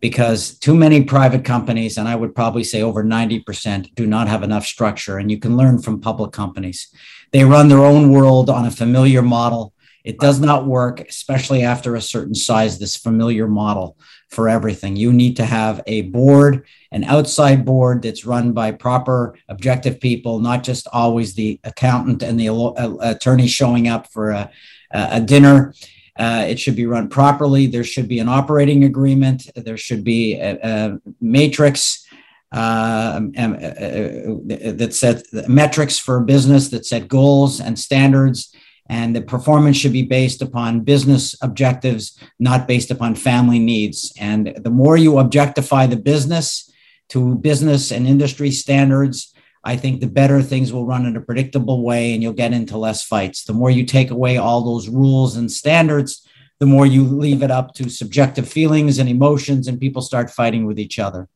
because 0.00 0.58
too 0.58 0.74
many 0.74 1.04
private 1.04 1.44
companies, 1.44 1.98
and 1.98 2.08
I 2.08 2.16
would 2.16 2.34
probably 2.34 2.64
say 2.64 2.80
over 2.80 3.04
90%, 3.04 3.94
do 3.94 4.06
not 4.06 4.28
have 4.28 4.42
enough 4.42 4.64
structure. 4.64 5.18
And 5.18 5.30
you 5.30 5.38
can 5.38 5.56
learn 5.56 5.82
from 5.82 6.00
public 6.00 6.32
companies. 6.32 6.88
They 7.32 7.44
run 7.44 7.68
their 7.68 7.84
own 7.84 8.10
world 8.12 8.48
on 8.48 8.64
a 8.64 8.70
familiar 8.70 9.20
model. 9.22 9.74
It 10.04 10.18
does 10.18 10.40
not 10.40 10.66
work, 10.66 11.00
especially 11.00 11.62
after 11.62 11.94
a 11.94 12.00
certain 12.00 12.34
size, 12.34 12.78
this 12.78 12.96
familiar 12.96 13.46
model 13.46 13.96
for 14.32 14.48
everything. 14.48 14.96
You 14.96 15.12
need 15.12 15.36
to 15.36 15.44
have 15.44 15.82
a 15.86 16.02
board, 16.02 16.64
an 16.90 17.04
outside 17.04 17.64
board 17.64 18.02
that's 18.02 18.24
run 18.24 18.52
by 18.52 18.72
proper, 18.72 19.36
objective 19.48 20.00
people, 20.00 20.38
not 20.38 20.64
just 20.64 20.88
always 20.92 21.34
the 21.34 21.60
accountant 21.64 22.22
and 22.22 22.40
the 22.40 22.48
uh, 22.48 22.96
attorney 23.00 23.46
showing 23.46 23.88
up 23.88 24.10
for 24.10 24.30
a, 24.30 24.50
a 24.90 25.20
dinner. 25.20 25.74
Uh, 26.18 26.46
it 26.48 26.58
should 26.58 26.76
be 26.76 26.86
run 26.86 27.08
properly. 27.08 27.66
There 27.66 27.84
should 27.84 28.08
be 28.08 28.20
an 28.20 28.28
operating 28.28 28.84
agreement. 28.84 29.50
There 29.54 29.76
should 29.76 30.02
be 30.02 30.34
a, 30.34 30.58
a 30.62 30.98
matrix 31.20 32.06
uh, 32.52 33.14
um, 33.16 33.32
uh, 33.38 33.42
uh, 33.42 34.72
that 34.76 34.92
set 34.92 35.24
metrics 35.48 35.98
for 35.98 36.20
business 36.20 36.68
that 36.68 36.84
set 36.84 37.08
goals 37.08 37.60
and 37.60 37.78
standards 37.78 38.54
and 38.92 39.16
the 39.16 39.22
performance 39.22 39.78
should 39.78 39.94
be 39.94 40.02
based 40.02 40.42
upon 40.42 40.80
business 40.80 41.34
objectives, 41.40 42.18
not 42.38 42.68
based 42.68 42.90
upon 42.90 43.14
family 43.14 43.58
needs. 43.58 44.12
And 44.20 44.52
the 44.54 44.68
more 44.68 44.98
you 44.98 45.16
objectify 45.16 45.86
the 45.86 45.96
business 45.96 46.70
to 47.08 47.36
business 47.36 47.90
and 47.90 48.06
industry 48.06 48.50
standards, 48.50 49.32
I 49.64 49.76
think 49.76 50.02
the 50.02 50.08
better 50.08 50.42
things 50.42 50.74
will 50.74 50.84
run 50.84 51.06
in 51.06 51.16
a 51.16 51.22
predictable 51.22 51.82
way 51.82 52.12
and 52.12 52.22
you'll 52.22 52.34
get 52.34 52.52
into 52.52 52.76
less 52.76 53.02
fights. 53.02 53.44
The 53.44 53.54
more 53.54 53.70
you 53.70 53.86
take 53.86 54.10
away 54.10 54.36
all 54.36 54.62
those 54.62 54.90
rules 54.90 55.36
and 55.38 55.50
standards, 55.50 56.28
the 56.60 56.66
more 56.66 56.84
you 56.84 57.02
leave 57.04 57.42
it 57.42 57.50
up 57.50 57.72
to 57.76 57.88
subjective 57.88 58.46
feelings 58.46 58.98
and 58.98 59.08
emotions, 59.08 59.68
and 59.68 59.80
people 59.80 60.02
start 60.02 60.30
fighting 60.30 60.66
with 60.66 60.78
each 60.78 60.98
other. 60.98 61.30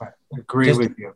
I 0.00 0.06
agree 0.38 0.68
Just, 0.68 0.80
with 0.80 0.98
you. 0.98 1.14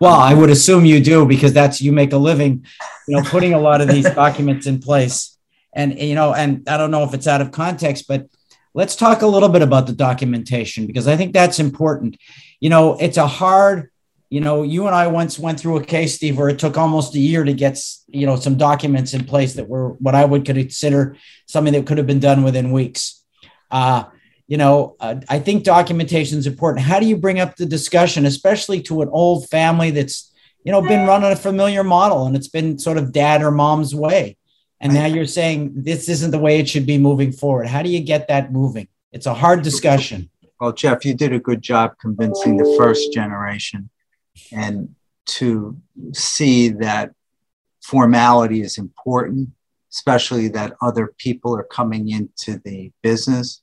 Well, 0.00 0.14
I 0.14 0.34
would 0.34 0.50
assume 0.50 0.84
you 0.84 1.00
do 1.00 1.26
because 1.26 1.52
that's 1.52 1.80
you 1.80 1.92
make 1.92 2.12
a 2.12 2.18
living, 2.18 2.66
you 3.08 3.16
know, 3.16 3.22
putting 3.22 3.54
a 3.54 3.58
lot 3.58 3.80
of 3.80 3.88
these 3.88 4.08
documents 4.14 4.66
in 4.66 4.80
place. 4.80 5.36
And 5.72 5.98
you 5.98 6.14
know, 6.14 6.32
and 6.34 6.68
I 6.68 6.76
don't 6.76 6.90
know 6.90 7.04
if 7.04 7.14
it's 7.14 7.26
out 7.26 7.40
of 7.40 7.52
context, 7.52 8.06
but 8.08 8.26
let's 8.74 8.96
talk 8.96 9.22
a 9.22 9.26
little 9.26 9.48
bit 9.48 9.62
about 9.62 9.86
the 9.86 9.92
documentation 9.92 10.86
because 10.86 11.08
I 11.08 11.16
think 11.16 11.32
that's 11.32 11.58
important. 11.58 12.16
You 12.60 12.70
know, 12.70 12.96
it's 12.98 13.16
a 13.16 13.26
hard, 13.26 13.90
you 14.30 14.40
know, 14.40 14.62
you 14.62 14.86
and 14.86 14.94
I 14.94 15.06
once 15.06 15.38
went 15.38 15.58
through 15.58 15.78
a 15.78 15.84
case, 15.84 16.14
Steve, 16.14 16.36
where 16.36 16.48
it 16.48 16.58
took 16.58 16.76
almost 16.76 17.14
a 17.14 17.18
year 17.18 17.44
to 17.44 17.52
get, 17.52 17.78
you 18.08 18.26
know, 18.26 18.36
some 18.36 18.56
documents 18.56 19.14
in 19.14 19.24
place 19.24 19.54
that 19.54 19.68
were 19.68 19.90
what 19.94 20.14
I 20.14 20.24
would 20.24 20.44
consider 20.44 21.16
something 21.46 21.72
that 21.72 21.86
could 21.86 21.98
have 21.98 22.06
been 22.06 22.20
done 22.20 22.42
within 22.42 22.72
weeks. 22.72 23.22
Uh, 23.70 24.04
you 24.48 24.56
know, 24.56 24.96
uh, 25.00 25.16
I 25.28 25.38
think 25.40 25.64
documentation 25.64 26.38
is 26.38 26.46
important. 26.46 26.86
How 26.86 27.00
do 27.00 27.06
you 27.06 27.16
bring 27.16 27.40
up 27.40 27.56
the 27.56 27.66
discussion, 27.66 28.26
especially 28.26 28.80
to 28.82 29.02
an 29.02 29.08
old 29.08 29.48
family 29.48 29.90
that's, 29.90 30.32
you 30.64 30.72
know, 30.72 30.82
been 30.82 31.06
running 31.06 31.32
a 31.32 31.36
familiar 31.36 31.82
model 31.82 32.26
and 32.26 32.36
it's 32.36 32.48
been 32.48 32.78
sort 32.78 32.96
of 32.96 33.12
dad 33.12 33.42
or 33.42 33.50
mom's 33.50 33.94
way. 33.94 34.36
And 34.80 34.92
now 34.92 35.06
you're 35.06 35.26
saying 35.26 35.72
this 35.74 36.08
isn't 36.08 36.30
the 36.30 36.38
way 36.38 36.58
it 36.58 36.68
should 36.68 36.86
be 36.86 36.98
moving 36.98 37.32
forward. 37.32 37.66
How 37.66 37.82
do 37.82 37.88
you 37.88 38.00
get 38.00 38.28
that 38.28 38.52
moving? 38.52 38.88
It's 39.12 39.26
a 39.26 39.34
hard 39.34 39.62
discussion. 39.62 40.30
Well, 40.60 40.72
Jeff, 40.72 41.04
you 41.04 41.14
did 41.14 41.32
a 41.32 41.38
good 41.38 41.62
job 41.62 41.94
convincing 42.00 42.56
the 42.56 42.76
first 42.78 43.12
generation. 43.12 43.90
And 44.52 44.94
to 45.26 45.76
see 46.12 46.68
that 46.68 47.12
formality 47.82 48.60
is 48.60 48.78
important, 48.78 49.50
especially 49.92 50.48
that 50.48 50.74
other 50.82 51.14
people 51.18 51.56
are 51.56 51.64
coming 51.64 52.10
into 52.10 52.60
the 52.64 52.92
business, 53.02 53.62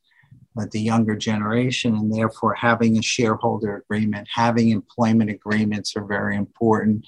uh, 0.58 0.66
the 0.72 0.82
younger 0.82 1.16
generation, 1.16 1.96
and 1.96 2.14
therefore 2.14 2.54
having 2.54 2.98
a 2.98 3.02
shareholder 3.02 3.78
agreement, 3.78 4.28
having 4.34 4.70
employment 4.70 5.30
agreements 5.30 5.96
are 5.96 6.06
very 6.06 6.36
important. 6.36 7.06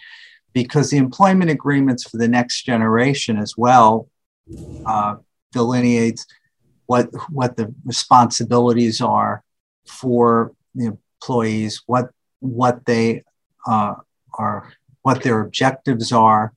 Because 0.54 0.90
the 0.90 0.98
employment 0.98 1.52
agreements 1.52 2.10
for 2.10 2.18
the 2.18 2.30
next 2.30 2.64
generation 2.64 3.38
as 3.38 3.56
well 3.58 4.10
uh, 4.86 5.16
delineates 5.52 6.26
what 6.86 7.10
what 7.30 7.58
the 7.58 7.74
responsibilities 7.84 9.02
are 9.02 9.44
for 9.86 10.54
the 10.74 10.86
employees, 10.86 11.84
what 11.86 12.10
what 12.40 12.86
they 12.86 13.24
uh, 13.68 13.96
are, 14.38 14.72
what 15.02 15.24
their 15.24 15.42
objectives 15.42 16.12
are, 16.12 16.54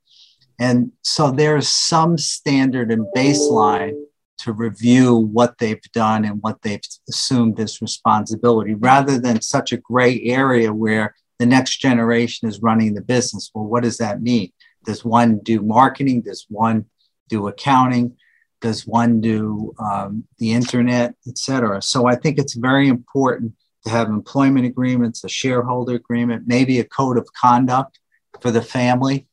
and 0.58 0.92
so 1.02 1.30
there's 1.30 1.68
some 1.68 2.18
standard 2.18 2.90
and 2.90 3.06
baseline 3.16 3.94
to 4.38 4.52
review 4.52 5.16
what 5.16 5.58
they've 5.58 5.82
done 5.92 6.24
and 6.24 6.40
what 6.42 6.62
they've 6.62 6.80
assumed 7.08 7.58
as 7.60 7.82
responsibility, 7.82 8.74
rather 8.74 9.18
than 9.18 9.40
such 9.40 9.72
a 9.72 9.76
gray 9.76 10.22
area 10.22 10.72
where 10.72 11.14
the 11.38 11.46
next 11.46 11.78
generation 11.78 12.48
is 12.48 12.62
running 12.62 12.94
the 12.94 13.00
business. 13.00 13.50
Well, 13.54 13.64
what 13.64 13.82
does 13.82 13.98
that 13.98 14.22
mean? 14.22 14.52
Does 14.84 15.04
one 15.04 15.40
do 15.40 15.60
marketing? 15.62 16.22
Does 16.22 16.46
one 16.48 16.86
do 17.28 17.48
accounting? 17.48 18.16
Does 18.60 18.86
one 18.86 19.20
do 19.20 19.74
um, 19.78 20.24
the 20.38 20.52
internet, 20.52 21.14
et 21.28 21.38
cetera? 21.38 21.80
So 21.82 22.06
I 22.06 22.16
think 22.16 22.38
it's 22.38 22.54
very 22.54 22.88
important 22.88 23.52
to 23.84 23.90
have 23.90 24.08
employment 24.08 24.66
agreements, 24.66 25.22
a 25.22 25.28
shareholder 25.28 25.94
agreement, 25.94 26.44
maybe 26.46 26.80
a 26.80 26.84
code 26.84 27.18
of 27.18 27.28
conduct 27.32 28.00
for 28.40 28.50
the 28.50 28.62
family 28.62 29.28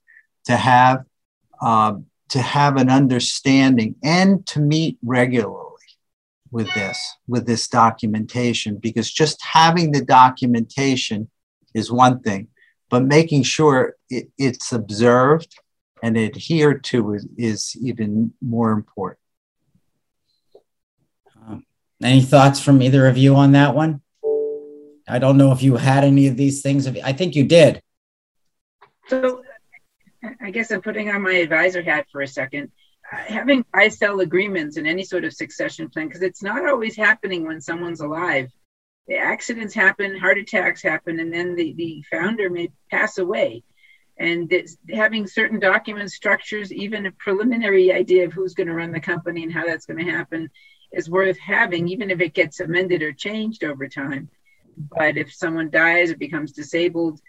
to 0.46 0.56
have 0.56 1.06
uh, 1.62 1.94
to 2.29 2.41
have 2.41 2.77
an 2.77 2.89
understanding 2.89 3.96
and 4.03 4.46
to 4.48 4.60
meet 4.60 4.98
regularly 5.03 5.62
with 6.51 6.72
this 6.74 7.15
with 7.27 7.46
this 7.46 7.67
documentation 7.67 8.77
because 8.77 9.12
just 9.12 9.44
having 9.44 9.91
the 9.91 10.03
documentation 10.03 11.29
is 11.74 11.91
one 11.91 12.20
thing 12.20 12.48
but 12.89 13.03
making 13.03 13.44
sure 13.44 13.96
it, 14.10 14.29
it's 14.38 14.72
observed 14.72 15.60
and 16.03 16.17
adhered 16.17 16.84
to 16.84 17.13
is, 17.13 17.27
is 17.38 17.75
even 17.82 18.32
more 18.41 18.72
important 18.72 19.20
um, 21.48 21.65
any 22.01 22.22
thoughts 22.22 22.60
from 22.60 22.82
either 22.82 23.08
of 23.08 23.17
you 23.17 23.36
on 23.36 23.51
that 23.51 23.75
one 23.75 24.01
I 25.08 25.20
don't 25.20 25.38
know 25.38 25.51
if 25.51 25.62
you 25.62 25.75
had 25.75 26.03
any 26.03 26.27
of 26.27 26.38
these 26.38 26.62
things. 26.62 26.88
I 26.88 27.13
think 27.13 27.36
you 27.36 27.44
did. 27.44 27.82
So 29.08 29.44
I 30.42 30.52
guess 30.52 30.72
I'm 30.72 30.82
putting 30.82 31.10
on 31.10 31.22
my 31.22 31.34
advisor 31.34 31.82
hat 31.82 32.08
for 32.12 32.22
a 32.22 32.28
second. 32.28 32.72
Having 33.12 33.66
buy 33.72 33.90
sell 33.90 34.20
agreements 34.20 34.78
in 34.78 34.88
any 34.88 35.04
sort 35.04 35.26
of 35.26 35.34
succession 35.34 35.90
plan, 35.90 36.08
because 36.08 36.24
it's 36.24 36.42
not 36.42 36.68
always 36.68 36.96
happening 36.96 37.46
when 37.46 37.62
someone's 37.62 38.02
alive. 38.02 38.50
The 39.08 39.18
accidents 39.18 39.76
happen, 39.76 40.18
heart 40.18 40.40
attacks 40.40 40.82
happen, 40.82 41.20
and 41.20 41.32
then 41.32 41.56
the, 41.56 41.74
the 41.74 42.04
founder 42.10 42.50
may 42.50 42.72
pass 42.90 43.20
away. 43.20 43.64
And 44.18 44.52
having 44.92 45.28
certain 45.28 45.60
document 45.60 46.10
structures, 46.12 46.74
even 46.74 47.06
a 47.06 47.12
preliminary 47.12 47.92
idea 47.92 48.26
of 48.26 48.34
who's 48.34 48.56
going 48.56 48.68
to 48.68 48.74
run 48.74 48.92
the 48.92 49.00
company 49.00 49.44
and 49.44 49.54
how 49.54 49.66
that's 49.66 49.86
going 49.86 50.04
to 50.04 50.12
happen, 50.12 50.50
is 50.92 51.10
worth 51.10 51.38
having, 51.38 51.88
even 51.90 52.10
if 52.10 52.22
it 52.22 52.34
gets 52.34 52.60
amended 52.60 53.04
or 53.04 53.12
changed 53.12 53.64
over 53.64 53.88
time. 53.88 54.30
But 54.78 55.18
if 55.18 55.34
someone 55.34 55.70
dies 55.70 56.12
or 56.12 56.18
becomes 56.18 56.54
disabled, 56.54 57.22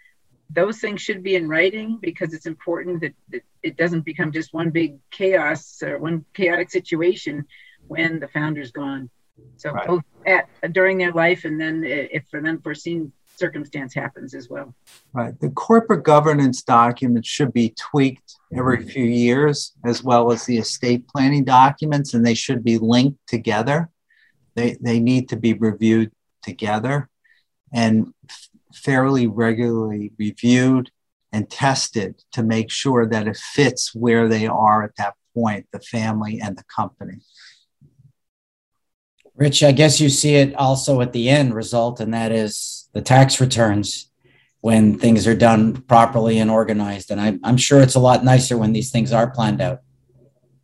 those 0.49 0.79
things 0.79 1.01
should 1.01 1.23
be 1.23 1.35
in 1.35 1.47
writing 1.47 1.97
because 2.01 2.33
it's 2.33 2.45
important 2.45 3.01
that, 3.01 3.13
that 3.29 3.41
it 3.63 3.77
doesn't 3.77 4.05
become 4.05 4.31
just 4.31 4.53
one 4.53 4.69
big 4.69 4.97
chaos 5.11 5.81
or 5.83 5.97
one 5.99 6.25
chaotic 6.33 6.69
situation 6.69 7.45
when 7.87 8.19
the 8.19 8.27
founder's 8.27 8.71
gone. 8.71 9.09
So 9.57 9.71
right. 9.71 9.87
both 9.87 10.03
at 10.25 10.47
during 10.73 10.97
their 10.97 11.11
life 11.11 11.45
and 11.45 11.59
then 11.59 11.83
if 11.85 12.25
an 12.33 12.47
unforeseen 12.47 13.11
circumstance 13.35 13.93
happens 13.93 14.33
as 14.33 14.49
well. 14.49 14.73
Right. 15.13 15.39
The 15.39 15.49
corporate 15.49 16.03
governance 16.03 16.63
documents 16.63 17.27
should 17.27 17.53
be 17.53 17.75
tweaked 17.77 18.35
every 18.55 18.83
few 18.83 19.03
years, 19.03 19.73
as 19.85 20.03
well 20.03 20.31
as 20.31 20.45
the 20.45 20.57
estate 20.57 21.07
planning 21.07 21.43
documents, 21.43 22.13
and 22.13 22.25
they 22.25 22.33
should 22.33 22.63
be 22.63 22.79
linked 22.79 23.19
together. 23.27 23.89
They, 24.55 24.77
they 24.81 24.99
need 24.99 25.29
to 25.29 25.35
be 25.35 25.53
reviewed 25.53 26.11
together 26.41 27.09
and 27.73 28.13
fairly 28.77 29.27
regularly 29.27 30.11
reviewed 30.17 30.91
and 31.31 31.49
tested 31.49 32.23
to 32.31 32.43
make 32.43 32.71
sure 32.71 33.05
that 33.05 33.27
it 33.27 33.37
fits 33.37 33.93
where 33.93 34.27
they 34.27 34.47
are 34.47 34.83
at 34.83 34.95
that 34.97 35.15
point, 35.33 35.67
the 35.71 35.79
family 35.79 36.39
and 36.41 36.57
the 36.57 36.63
company. 36.63 37.19
Rich, 39.35 39.61
I 39.63 39.71
guess 39.71 40.01
you 40.01 40.09
see 40.09 40.35
it 40.35 40.55
also 40.55 41.01
at 41.01 41.13
the 41.13 41.29
end 41.29 41.53
result, 41.53 41.99
and 41.99 42.13
that 42.13 42.31
is 42.31 42.89
the 42.93 43.01
tax 43.01 43.39
returns 43.39 44.09
when 44.61 44.97
things 44.97 45.27
are 45.27 45.35
done 45.35 45.81
properly 45.83 46.39
and 46.39 46.49
organized. 46.49 47.11
And 47.11 47.21
I, 47.21 47.37
I'm 47.43 47.57
sure 47.57 47.79
it's 47.81 47.95
a 47.95 47.99
lot 47.99 48.23
nicer 48.23 48.57
when 48.57 48.73
these 48.73 48.89
things 48.89 49.13
are 49.13 49.29
planned 49.29 49.61
out. 49.61 49.81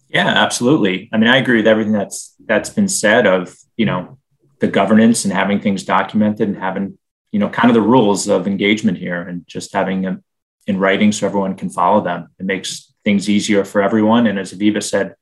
Yeah, 0.10 0.28
absolutely. 0.28 1.10
I 1.14 1.18
mean, 1.18 1.30
I 1.30 1.38
agree 1.38 1.58
with 1.58 1.68
everything 1.68 1.94
that's 1.94 2.36
that's 2.46 2.70
been 2.70 2.88
said 2.88 3.26
of 3.26 3.56
you 3.78 3.86
know 3.86 4.18
the 4.60 4.68
governance 4.68 5.26
and 5.26 5.34
having 5.34 5.60
things 5.60 5.84
documented 5.84 6.48
and 6.48 6.58
having 6.58 6.98
you 7.34 7.40
know 7.40 7.50
kind 7.50 7.70
of 7.70 7.74
the 7.74 7.82
rules 7.82 8.30
of 8.30 8.48
engagement 8.48 8.98
here 8.98 9.22
and 9.22 9.46
just 9.48 9.74
having 9.74 10.04
them 10.04 10.24
in 10.68 10.80
writing 10.80 11.12
so 11.12 11.26
everyone 11.26 11.56
can 11.56 11.70
follow 11.70 12.02
them. 12.02 12.30
It 12.40 12.46
makes 12.46 12.94
things 13.04 13.30
easier 13.30 13.66
for 13.66 13.82
everyone. 13.82 14.28
And 14.28 14.40
as 14.40 14.54
aviva 14.54 14.82
said 14.82 15.16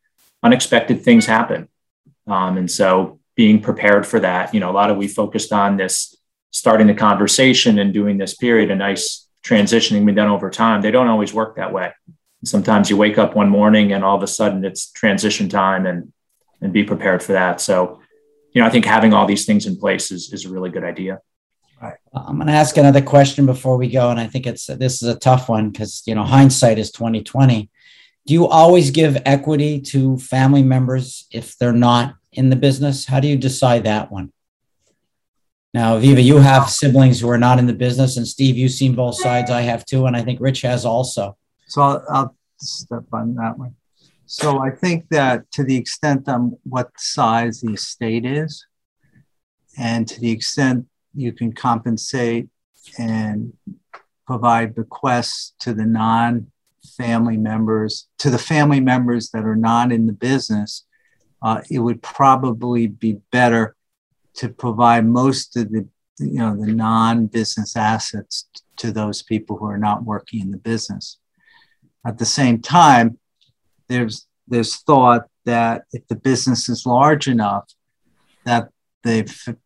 unexpected 0.44 1.02
things 1.02 1.26
happen. 1.26 1.68
Um, 2.28 2.58
and 2.58 2.70
so 2.70 3.20
being 3.36 3.62
prepared 3.62 4.06
for 4.06 4.20
that 4.20 4.54
you 4.54 4.60
know 4.60 4.70
a 4.70 4.78
lot 4.80 4.92
of 4.92 4.98
we 4.98 5.08
focused 5.08 5.52
on 5.54 5.78
this 5.78 6.16
starting 6.52 6.88
the 6.88 6.94
conversation 6.94 7.80
and 7.80 7.94
doing 7.94 8.18
this 8.18 8.36
period 8.36 8.70
a 8.70 8.76
nice 8.76 9.28
transitioning 9.44 10.06
be 10.06 10.12
done 10.12 10.28
over 10.28 10.50
time. 10.52 10.82
They 10.82 10.92
don't 10.92 11.08
always 11.08 11.34
work 11.34 11.56
that 11.56 11.74
way. 11.74 11.94
Sometimes 12.44 12.90
you 12.90 12.98
wake 12.98 13.18
up 13.18 13.36
one 13.36 13.50
morning 13.50 13.94
and 13.94 14.04
all 14.04 14.18
of 14.18 14.24
a 14.24 14.28
sudden 14.28 14.66
it's 14.66 14.92
transition 14.92 15.48
time 15.48 15.86
and 15.86 16.12
and 16.62 16.74
be 16.74 16.84
prepared 16.84 17.24
for 17.24 17.32
that. 17.32 17.62
So 17.62 18.02
you 18.54 18.62
know, 18.62 18.68
I 18.68 18.70
think 18.70 18.84
having 18.84 19.14
all 19.14 19.26
these 19.26 19.46
things 19.46 19.66
in 19.66 19.78
place 19.78 20.12
is, 20.12 20.34
is 20.34 20.46
a 20.46 20.50
really 20.50 20.70
good 20.70 20.84
idea. 20.84 21.22
Right. 21.82 21.98
Um, 22.14 22.26
I'm 22.28 22.36
going 22.36 22.48
to 22.48 22.54
ask 22.54 22.78
another 22.78 23.02
question 23.02 23.46
before 23.46 23.78
we 23.78 23.90
go, 23.90 24.12
and 24.12 24.20
I 24.20 24.28
think 24.28 24.46
it's 24.46 24.68
this 24.68 25.02
is 25.02 25.10
a 25.10 25.18
tough 25.18 25.50
one 25.50 25.72
because 25.72 26.04
you 26.06 26.14
know 26.14 26.24
hindsight 26.24 26.78
is 26.78 26.92
2020. 26.92 27.70
Do 28.28 28.34
you 28.34 28.48
always 28.48 28.92
give 28.92 29.22
equity 29.26 29.82
to 29.82 30.18
family 30.18 30.62
members 30.62 31.28
if 31.32 31.58
they're 31.58 31.74
not 31.74 32.16
in 32.32 32.52
the 32.52 32.56
business? 32.56 33.06
How 33.06 33.20
do 33.20 33.28
you 33.28 33.36
decide 33.36 33.86
that 33.86 34.12
one? 34.12 34.32
Now, 35.74 35.98
Viva, 35.98 36.22
you 36.22 36.38
have 36.38 36.70
siblings 36.70 37.20
who 37.20 37.30
are 37.30 37.38
not 37.38 37.58
in 37.58 37.66
the 37.66 37.74
business, 37.74 38.18
and 38.18 38.28
Steve, 38.28 38.58
you've 38.58 38.74
seen 38.74 38.94
both 38.94 39.16
sides. 39.16 39.50
I 39.50 39.62
have 39.62 39.86
too, 39.86 40.06
and 40.06 40.16
I 40.16 40.22
think 40.22 40.40
Rich 40.40 40.62
has 40.62 40.86
also. 40.86 41.36
So 41.68 41.82
I'll, 41.82 42.06
I'll 42.10 42.36
step 42.58 43.06
on 43.12 43.34
that 43.36 43.58
one. 43.58 43.76
So 44.28 44.60
I 44.60 44.70
think 44.70 45.10
that 45.10 45.50
to 45.54 45.64
the 45.64 45.78
extent 45.78 46.30
on 46.30 46.58
what 46.64 46.92
size 46.98 47.62
the 47.62 47.74
estate 47.74 48.26
is, 48.26 48.68
and 49.80 50.08
to 50.08 50.20
the 50.20 50.32
extent 50.32 50.86
you 51.14 51.32
can 51.32 51.54
compensate 51.54 52.50
and 52.98 53.54
provide 54.26 54.76
bequests 54.76 55.54
to 55.60 55.74
the 55.74 55.86
non 55.86 56.52
family 56.98 57.38
members, 57.38 58.08
to 58.18 58.30
the 58.30 58.40
family 58.40 58.80
members 58.80 59.30
that 59.32 59.44
are 59.44 59.56
not 59.56 59.92
in 59.92 60.08
the 60.08 60.14
business, 60.14 60.86
uh, 61.42 61.62
it 61.70 61.80
would 61.80 62.02
probably 62.02 62.88
be 62.88 63.20
better 63.32 63.76
to 64.36 64.50
provide 64.50 65.06
most 65.06 65.56
of 65.58 65.72
the 65.72 65.88
you 66.20 66.40
know 66.40 66.56
the 66.56 66.72
non-business 66.72 67.76
assets 67.76 68.48
to 68.78 68.92
those 68.92 69.24
people 69.24 69.58
who 69.58 69.66
are 69.66 69.78
not 69.78 70.04
working 70.04 70.42
in 70.42 70.52
the 70.52 70.58
business. 70.58 71.18
At 72.06 72.18
the 72.18 72.26
same 72.26 72.62
time, 72.62 73.20
there's 73.88 74.28
there's 74.48 74.78
thought 74.78 75.28
that 75.46 75.86
if 75.92 76.08
the 76.08 76.16
business 76.16 76.70
is 76.70 76.86
large 76.86 77.28
enough, 77.28 77.66
that 78.46 78.70
the 79.04 79.58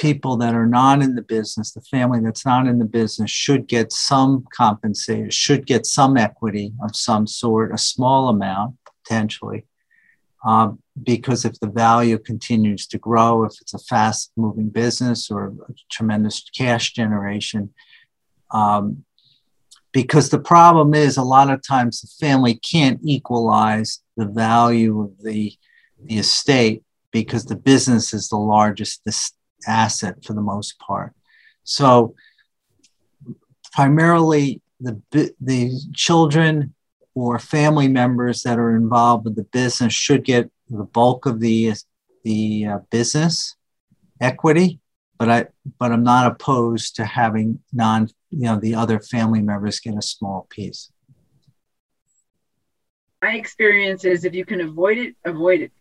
people 0.00 0.34
that 0.38 0.54
are 0.54 0.66
not 0.66 1.02
in 1.02 1.14
the 1.14 1.22
business, 1.22 1.72
the 1.72 1.82
family 1.82 2.20
that's 2.20 2.46
not 2.46 2.66
in 2.66 2.78
the 2.78 2.86
business, 2.86 3.30
should 3.30 3.68
get 3.68 3.92
some 3.92 4.46
compensation, 4.50 5.28
should 5.28 5.66
get 5.66 5.84
some 5.84 6.16
equity 6.16 6.72
of 6.82 6.96
some 6.96 7.26
sort, 7.26 7.70
a 7.70 7.76
small 7.76 8.30
amount 8.30 8.74
potentially. 9.04 9.66
Um, 10.42 10.78
because 11.02 11.44
if 11.44 11.60
the 11.60 11.68
value 11.68 12.18
continues 12.18 12.86
to 12.86 12.98
grow, 12.98 13.44
if 13.44 13.52
it's 13.60 13.74
a 13.74 13.78
fast 13.78 14.32
moving 14.38 14.70
business 14.70 15.30
or 15.30 15.52
tremendous 15.92 16.42
cash 16.56 16.94
generation, 16.94 17.74
um, 18.52 19.04
because 19.92 20.30
the 20.30 20.38
problem 20.38 20.94
is 20.94 21.18
a 21.18 21.22
lot 21.22 21.50
of 21.50 21.60
times 21.62 22.00
the 22.00 22.26
family 22.26 22.54
can't 22.54 23.00
equalize 23.04 24.00
the 24.16 24.24
value 24.24 25.02
of 25.02 25.22
the, 25.22 25.52
the 26.02 26.18
estate 26.18 26.82
because 27.10 27.44
the 27.44 27.56
business 27.56 28.14
is 28.14 28.28
the 28.28 28.36
largest 28.36 29.04
asset 29.66 30.24
for 30.24 30.32
the 30.32 30.40
most 30.40 30.78
part. 30.78 31.12
So, 31.64 32.14
primarily, 33.72 34.62
the 34.80 35.00
the 35.40 35.72
children 35.94 36.74
or 37.14 37.38
family 37.38 37.88
members 37.88 38.42
that 38.42 38.58
are 38.58 38.74
involved 38.76 39.24
with 39.24 39.36
the 39.36 39.44
business 39.44 39.92
should 39.92 40.24
get 40.24 40.50
the 40.68 40.84
bulk 40.84 41.26
of 41.26 41.40
the 41.40 41.74
the 42.24 42.66
uh, 42.66 42.78
business 42.90 43.56
equity 44.20 44.78
but 45.18 45.28
i 45.28 45.46
but 45.78 45.92
i'm 45.92 46.02
not 46.02 46.30
opposed 46.30 46.96
to 46.96 47.04
having 47.04 47.58
non 47.72 48.08
you 48.30 48.44
know 48.44 48.58
the 48.58 48.74
other 48.74 49.00
family 49.00 49.40
members 49.40 49.80
get 49.80 49.96
a 49.96 50.02
small 50.02 50.46
piece 50.50 50.92
my 53.22 53.34
experience 53.34 54.04
is 54.04 54.24
if 54.24 54.34
you 54.34 54.44
can 54.44 54.60
avoid 54.60 54.98
it 54.98 55.14
avoid 55.24 55.60
it 55.60 55.72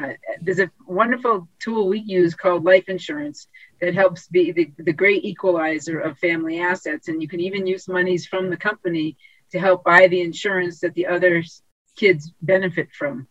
uh, 0.00 0.12
there's 0.40 0.58
a 0.60 0.70
wonderful 0.86 1.48
tool 1.58 1.88
we 1.88 2.00
use 2.00 2.34
called 2.34 2.64
life 2.64 2.88
insurance 2.88 3.48
that 3.80 3.94
helps 3.94 4.28
be 4.28 4.52
the, 4.52 4.70
the 4.78 4.92
great 4.92 5.24
equalizer 5.24 5.98
of 6.00 6.18
family 6.18 6.60
assets. 6.60 7.08
And 7.08 7.22
you 7.22 7.28
can 7.28 7.40
even 7.40 7.66
use 7.66 7.88
monies 7.88 8.26
from 8.26 8.50
the 8.50 8.56
company 8.56 9.16
to 9.52 9.58
help 9.58 9.84
buy 9.84 10.06
the 10.08 10.20
insurance 10.20 10.80
that 10.80 10.94
the 10.94 11.06
other 11.06 11.42
kids 11.96 12.32
benefit 12.42 12.88
from. 12.92 13.26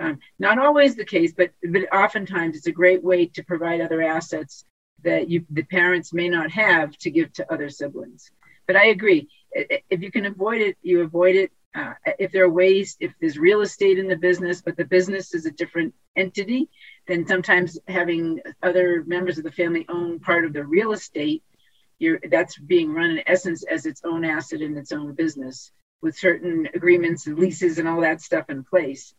Um, 0.00 0.18
not 0.38 0.58
always 0.58 0.94
the 0.94 1.04
case, 1.04 1.32
but, 1.36 1.50
but 1.62 1.92
oftentimes 1.92 2.56
it's 2.56 2.66
a 2.66 2.72
great 2.72 3.02
way 3.02 3.26
to 3.26 3.42
provide 3.42 3.80
other 3.80 4.02
assets 4.02 4.64
that 5.04 5.28
you, 5.28 5.44
the 5.50 5.64
parents 5.64 6.12
may 6.12 6.28
not 6.28 6.50
have 6.50 6.96
to 6.98 7.10
give 7.10 7.32
to 7.34 7.52
other 7.52 7.68
siblings. 7.68 8.30
But 8.66 8.76
I 8.76 8.86
agree. 8.86 9.28
If 9.52 10.02
you 10.02 10.10
can 10.10 10.26
avoid 10.26 10.60
it, 10.60 10.76
you 10.82 11.00
avoid 11.02 11.36
it. 11.36 11.50
Uh, 11.78 11.94
if 12.18 12.32
there 12.32 12.44
are 12.44 12.50
ways, 12.50 12.96
if 12.98 13.12
there's 13.20 13.38
real 13.38 13.60
estate 13.60 13.98
in 13.98 14.08
the 14.08 14.16
business, 14.16 14.60
but 14.60 14.76
the 14.76 14.84
business 14.84 15.32
is 15.32 15.46
a 15.46 15.50
different 15.52 15.94
entity, 16.16 16.68
then 17.06 17.24
sometimes 17.24 17.78
having 17.86 18.40
other 18.64 19.04
members 19.06 19.38
of 19.38 19.44
the 19.44 19.52
family 19.52 19.86
own 19.88 20.18
part 20.18 20.44
of 20.44 20.52
the 20.52 20.64
real 20.64 20.90
estate, 20.92 21.44
that's 22.30 22.58
being 22.58 22.92
run 22.92 23.10
in 23.10 23.22
essence 23.28 23.62
as 23.62 23.86
its 23.86 24.00
own 24.04 24.24
asset 24.24 24.60
in 24.60 24.76
its 24.76 24.90
own 24.90 25.14
business 25.14 25.70
with 26.02 26.18
certain 26.18 26.68
agreements 26.74 27.28
and 27.28 27.38
leases 27.38 27.78
and 27.78 27.86
all 27.86 28.00
that 28.00 28.20
stuff 28.20 28.50
in 28.50 28.64
place. 28.64 29.14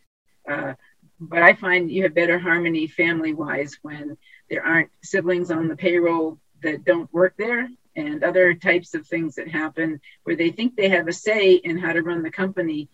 Uh, 0.50 0.74
but 1.20 1.42
I 1.42 1.54
find 1.54 1.90
you 1.90 2.04
have 2.04 2.14
better 2.14 2.40
harmony 2.40 2.88
family 2.88 3.34
wise 3.34 3.78
when 3.82 4.18
there 4.50 4.66
aren't 4.66 4.90
siblings 5.02 5.50
on 5.50 5.70
the 5.70 5.78
payroll 5.78 6.40
that 6.62 6.84
don't 6.84 7.14
work 7.14 7.36
there 7.38 7.70
and 8.00 8.24
other 8.24 8.54
types 8.54 8.94
of 8.94 9.06
things 9.06 9.36
that 9.36 9.48
happen 9.48 10.00
where 10.24 10.36
they 10.36 10.52
think 10.52 10.76
they 10.76 10.90
have 10.90 11.08
a 11.08 11.14
say 11.14 11.56
in 11.56 11.78
how 11.78 11.92
to 11.94 12.02
run 12.02 12.24
the 12.24 12.32
company 12.32 12.90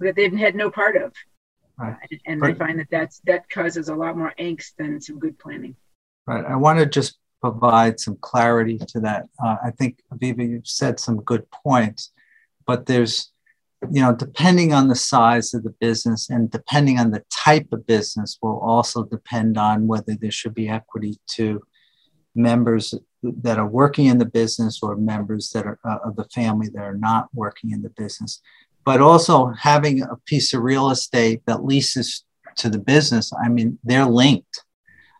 that 0.00 0.16
they've 0.16 0.36
had 0.36 0.54
no 0.54 0.70
part 0.70 0.96
of. 0.96 1.12
Right. 1.78 1.96
And 2.26 2.40
but, 2.40 2.50
I 2.50 2.54
find 2.54 2.78
that 2.80 2.90
that's, 2.90 3.20
that 3.20 3.48
causes 3.48 3.88
a 3.88 3.94
lot 3.94 4.16
more 4.16 4.34
angst 4.38 4.72
than 4.76 5.00
some 5.00 5.18
good 5.18 5.38
planning. 5.38 5.76
Right. 6.26 6.44
I 6.44 6.56
want 6.56 6.78
to 6.80 6.86
just 6.86 7.18
provide 7.40 8.00
some 8.00 8.16
clarity 8.20 8.78
to 8.78 9.00
that. 9.00 9.26
Uh, 9.42 9.56
I 9.64 9.70
think, 9.70 10.00
Aviva, 10.12 10.48
you've 10.48 10.66
said 10.66 10.98
some 10.98 11.22
good 11.22 11.48
points, 11.50 12.12
but 12.66 12.86
there's, 12.86 13.30
you 13.92 14.02
know, 14.02 14.12
depending 14.12 14.72
on 14.72 14.88
the 14.88 14.96
size 14.96 15.54
of 15.54 15.62
the 15.62 15.74
business 15.78 16.30
and 16.30 16.50
depending 16.50 16.98
on 16.98 17.12
the 17.12 17.22
type 17.30 17.68
of 17.72 17.86
business 17.86 18.38
will 18.42 18.58
also 18.58 19.04
depend 19.04 19.56
on 19.56 19.86
whether 19.86 20.16
there 20.16 20.32
should 20.32 20.54
be 20.54 20.68
equity 20.68 21.16
to 21.28 21.62
members 22.34 22.92
that 23.22 23.58
are 23.58 23.66
working 23.66 24.06
in 24.06 24.18
the 24.18 24.24
business 24.24 24.80
or 24.82 24.96
members 24.96 25.50
that 25.50 25.66
are 25.66 25.78
uh, 25.84 25.98
of 26.04 26.16
the 26.16 26.24
family 26.24 26.68
that 26.68 26.82
are 26.82 26.96
not 26.96 27.28
working 27.34 27.70
in 27.70 27.82
the 27.82 27.90
business 27.90 28.40
but 28.84 29.00
also 29.00 29.46
having 29.58 30.02
a 30.02 30.16
piece 30.24 30.54
of 30.54 30.62
real 30.62 30.90
estate 30.90 31.42
that 31.46 31.64
leases 31.64 32.24
to 32.56 32.68
the 32.68 32.78
business 32.78 33.32
i 33.44 33.48
mean 33.48 33.78
they're 33.84 34.06
linked. 34.06 34.64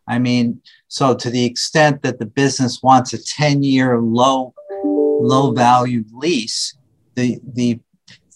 I 0.07 0.19
mean 0.19 0.63
so 0.89 1.15
to 1.15 1.29
the 1.29 1.45
extent 1.45 2.03
that 2.03 2.19
the 2.19 2.27
business 2.27 2.83
wants 2.83 3.13
a 3.13 3.23
10 3.23 3.63
year 3.63 4.01
low 4.01 4.55
low 4.85 5.53
value 5.53 6.05
lease 6.13 6.77
the 7.15 7.39
the 7.55 7.81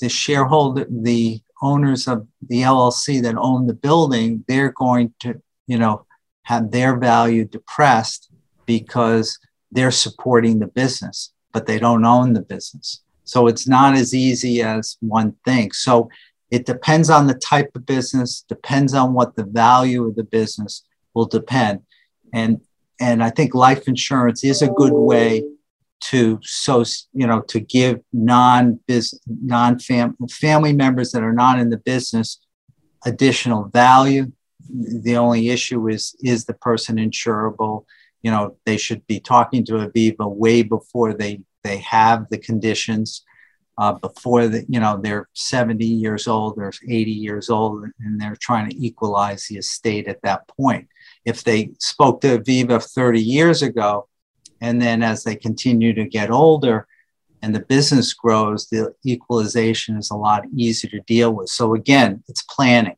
the 0.00 0.08
shareholder 0.08 0.86
the 0.90 1.40
owners 1.62 2.08
of 2.08 2.26
the 2.48 2.62
llc 2.62 3.22
that 3.22 3.36
own 3.36 3.66
the 3.66 3.74
building 3.74 4.44
they're 4.48 4.72
going 4.72 5.14
to 5.20 5.40
you 5.66 5.78
know 5.78 6.04
have 6.42 6.70
their 6.70 6.96
value 6.96 7.44
depressed 7.44 8.30
because 8.66 9.38
they're 9.72 9.90
supporting 9.90 10.58
the 10.58 10.66
business, 10.66 11.32
but 11.52 11.66
they 11.66 11.78
don't 11.78 12.04
own 12.04 12.34
the 12.34 12.42
business. 12.42 13.02
So 13.24 13.46
it's 13.46 13.66
not 13.66 13.94
as 13.94 14.14
easy 14.14 14.62
as 14.62 14.96
one 15.00 15.34
thinks. 15.44 15.82
So 15.82 16.10
it 16.50 16.66
depends 16.66 17.08
on 17.08 17.26
the 17.26 17.34
type 17.34 17.70
of 17.74 17.86
business, 17.86 18.44
depends 18.46 18.92
on 18.94 19.14
what 19.14 19.36
the 19.36 19.44
value 19.44 20.06
of 20.06 20.16
the 20.16 20.24
business 20.24 20.84
will 21.14 21.26
depend. 21.26 21.80
And 22.32 22.60
and 23.00 23.24
I 23.24 23.30
think 23.30 23.54
life 23.54 23.88
insurance 23.88 24.44
is 24.44 24.62
a 24.62 24.68
good 24.68 24.92
way 24.92 25.44
to 26.02 26.38
so 26.42 26.84
you 27.12 27.26
know 27.26 27.40
to 27.42 27.60
give 27.60 28.00
non 28.12 28.80
business 28.86 29.20
non 29.26 29.78
family 29.78 30.72
members 30.72 31.12
that 31.12 31.22
are 31.22 31.32
not 31.32 31.58
in 31.58 31.70
the 31.70 31.78
business 31.78 32.38
additional 33.06 33.64
value. 33.64 34.30
The 34.68 35.16
only 35.16 35.48
issue 35.48 35.88
is 35.88 36.14
is 36.20 36.44
the 36.44 36.54
person 36.54 36.96
insurable 36.96 37.86
you 38.22 38.30
know 38.30 38.56
they 38.64 38.76
should 38.76 39.06
be 39.06 39.20
talking 39.20 39.64
to 39.64 39.74
aviva 39.74 40.28
way 40.28 40.62
before 40.62 41.12
they 41.12 41.40
they 41.64 41.78
have 41.78 42.28
the 42.30 42.38
conditions 42.38 43.24
uh, 43.78 43.92
before 43.92 44.48
the 44.48 44.64
you 44.68 44.78
know 44.78 45.00
they're 45.02 45.28
70 45.34 45.84
years 45.84 46.28
old 46.28 46.58
or 46.58 46.72
80 46.86 47.10
years 47.10 47.48
old 47.50 47.84
and 48.00 48.20
they're 48.20 48.36
trying 48.40 48.68
to 48.68 48.76
equalize 48.76 49.46
the 49.46 49.56
estate 49.56 50.08
at 50.08 50.22
that 50.22 50.46
point. 50.48 50.88
If 51.24 51.44
they 51.44 51.70
spoke 51.78 52.20
to 52.22 52.38
aviva 52.38 52.84
30 52.84 53.20
years 53.20 53.62
ago 53.62 54.08
and 54.60 54.80
then 54.80 55.02
as 55.02 55.24
they 55.24 55.36
continue 55.36 55.94
to 55.94 56.04
get 56.04 56.30
older 56.30 56.86
and 57.40 57.54
the 57.54 57.60
business 57.60 58.12
grows 58.12 58.68
the 58.68 58.94
equalization 59.04 59.96
is 59.96 60.10
a 60.10 60.16
lot 60.16 60.44
easier 60.54 60.90
to 60.90 61.00
deal 61.00 61.32
with. 61.32 61.48
So 61.48 61.74
again 61.74 62.22
it's 62.28 62.42
planning 62.42 62.96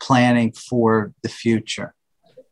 planning 0.00 0.52
for 0.52 1.14
the 1.22 1.28
future 1.30 1.93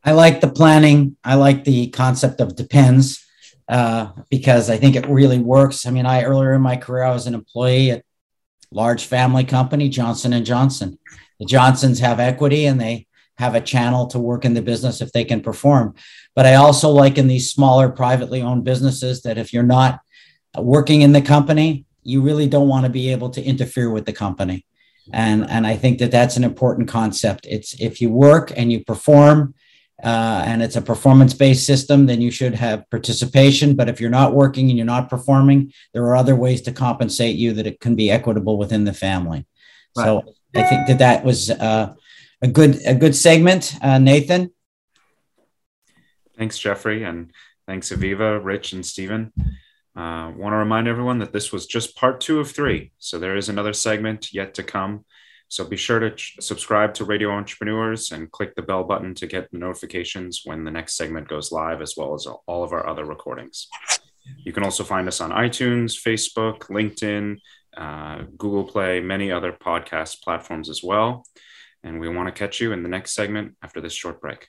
I 0.04 0.12
like 0.12 0.40
the 0.40 0.50
planning. 0.50 1.16
I 1.22 1.34
like 1.34 1.64
the 1.64 1.88
concept 1.90 2.40
of 2.40 2.56
depends 2.56 3.24
uh, 3.68 4.08
because 4.30 4.68
I 4.68 4.76
think 4.76 4.96
it 4.96 5.08
really 5.08 5.38
works. 5.38 5.86
I 5.86 5.90
mean, 5.90 6.06
I 6.06 6.24
earlier 6.24 6.52
in 6.52 6.62
my 6.62 6.76
career, 6.76 7.04
I 7.04 7.12
was 7.12 7.26
an 7.26 7.34
employee 7.34 7.92
at 7.92 8.04
large 8.72 9.04
family 9.04 9.44
company, 9.44 9.88
Johnson 9.88 10.32
and 10.32 10.44
Johnson. 10.44 10.98
The 11.38 11.46
Johnsons 11.46 12.00
have 12.00 12.20
equity 12.20 12.66
and 12.66 12.80
they 12.80 13.06
have 13.38 13.54
a 13.54 13.60
channel 13.60 14.06
to 14.08 14.18
work 14.18 14.44
in 14.44 14.54
the 14.54 14.62
business 14.62 15.00
if 15.00 15.12
they 15.12 15.24
can 15.24 15.40
perform. 15.40 15.94
But 16.34 16.46
I 16.46 16.54
also 16.54 16.90
like 16.90 17.18
in 17.18 17.28
these 17.28 17.50
smaller 17.50 17.88
privately 17.88 18.42
owned 18.42 18.64
businesses 18.64 19.22
that 19.22 19.38
if 19.38 19.52
you're 19.52 19.62
not 19.62 20.00
working 20.58 21.02
in 21.02 21.12
the 21.12 21.22
company, 21.22 21.84
you 22.02 22.22
really 22.22 22.48
don't 22.48 22.68
want 22.68 22.84
to 22.84 22.90
be 22.90 23.10
able 23.10 23.30
to 23.30 23.42
interfere 23.42 23.90
with 23.90 24.06
the 24.06 24.12
company. 24.12 24.66
And, 25.12 25.48
and 25.48 25.66
I 25.66 25.76
think 25.76 25.98
that 25.98 26.10
that's 26.10 26.36
an 26.36 26.44
important 26.44 26.88
concept. 26.88 27.46
It's 27.48 27.80
if 27.80 28.00
you 28.00 28.10
work 28.10 28.52
and 28.56 28.70
you 28.70 28.84
perform, 28.84 29.54
uh, 30.02 30.42
and 30.46 30.62
it's 30.62 30.76
a 30.76 30.82
performance 30.82 31.32
based 31.32 31.64
system, 31.64 32.06
then 32.06 32.20
you 32.20 32.30
should 32.30 32.54
have 32.54 32.88
participation. 32.90 33.76
But 33.76 33.88
if 33.88 34.00
you're 34.00 34.10
not 34.10 34.34
working 34.34 34.68
and 34.68 34.76
you're 34.76 34.84
not 34.86 35.08
performing, 35.08 35.72
there 35.92 36.04
are 36.04 36.16
other 36.16 36.34
ways 36.34 36.62
to 36.62 36.72
compensate 36.72 37.36
you 37.36 37.52
that 37.54 37.66
it 37.66 37.80
can 37.80 37.94
be 37.94 38.10
equitable 38.10 38.58
within 38.58 38.84
the 38.84 38.92
family. 38.92 39.46
Right. 39.96 40.04
So 40.04 40.22
I 40.54 40.62
think 40.64 40.86
that 40.88 40.98
that 40.98 41.24
was 41.24 41.50
uh, 41.50 41.94
a 42.40 42.48
good 42.48 42.80
a 42.84 42.94
good 42.94 43.14
segment, 43.14 43.76
uh, 43.80 43.98
Nathan. 43.98 44.50
Thanks, 46.36 46.58
Jeffrey, 46.58 47.04
and 47.04 47.30
thanks, 47.66 47.90
Aviva, 47.90 48.42
Rich, 48.42 48.72
and 48.72 48.84
Stephen. 48.84 49.32
Uh, 49.94 50.32
Want 50.34 50.52
to 50.52 50.56
remind 50.56 50.88
everyone 50.88 51.18
that 51.18 51.32
this 51.32 51.52
was 51.52 51.66
just 51.66 51.94
part 51.96 52.20
two 52.20 52.40
of 52.40 52.50
three, 52.50 52.92
so 52.98 53.18
there 53.18 53.36
is 53.36 53.48
another 53.48 53.72
segment 53.72 54.32
yet 54.32 54.54
to 54.54 54.62
come. 54.62 55.04
So 55.52 55.66
be 55.66 55.76
sure 55.76 55.98
to 55.98 56.12
ch- 56.12 56.36
subscribe 56.40 56.94
to 56.94 57.04
Radio 57.04 57.30
Entrepreneurs 57.30 58.10
and 58.10 58.32
click 58.32 58.54
the 58.54 58.62
bell 58.62 58.84
button 58.84 59.14
to 59.16 59.26
get 59.26 59.52
notifications 59.52 60.40
when 60.46 60.64
the 60.64 60.70
next 60.70 60.96
segment 60.96 61.28
goes 61.28 61.52
live, 61.52 61.82
as 61.82 61.94
well 61.94 62.14
as 62.14 62.26
all 62.46 62.64
of 62.64 62.72
our 62.72 62.86
other 62.86 63.04
recordings. 63.04 63.68
You 64.46 64.54
can 64.54 64.62
also 64.62 64.82
find 64.82 65.06
us 65.06 65.20
on 65.20 65.30
iTunes, 65.30 65.92
Facebook, 65.92 66.70
LinkedIn, 66.70 67.36
uh, 67.76 68.22
Google 68.38 68.64
Play, 68.64 69.00
many 69.00 69.30
other 69.30 69.52
podcast 69.52 70.22
platforms 70.22 70.70
as 70.70 70.82
well. 70.82 71.26
And 71.84 72.00
we 72.00 72.08
want 72.08 72.28
to 72.28 72.32
catch 72.32 72.58
you 72.58 72.72
in 72.72 72.82
the 72.82 72.88
next 72.88 73.12
segment 73.12 73.54
after 73.62 73.82
this 73.82 73.92
short 73.92 74.22
break. 74.22 74.48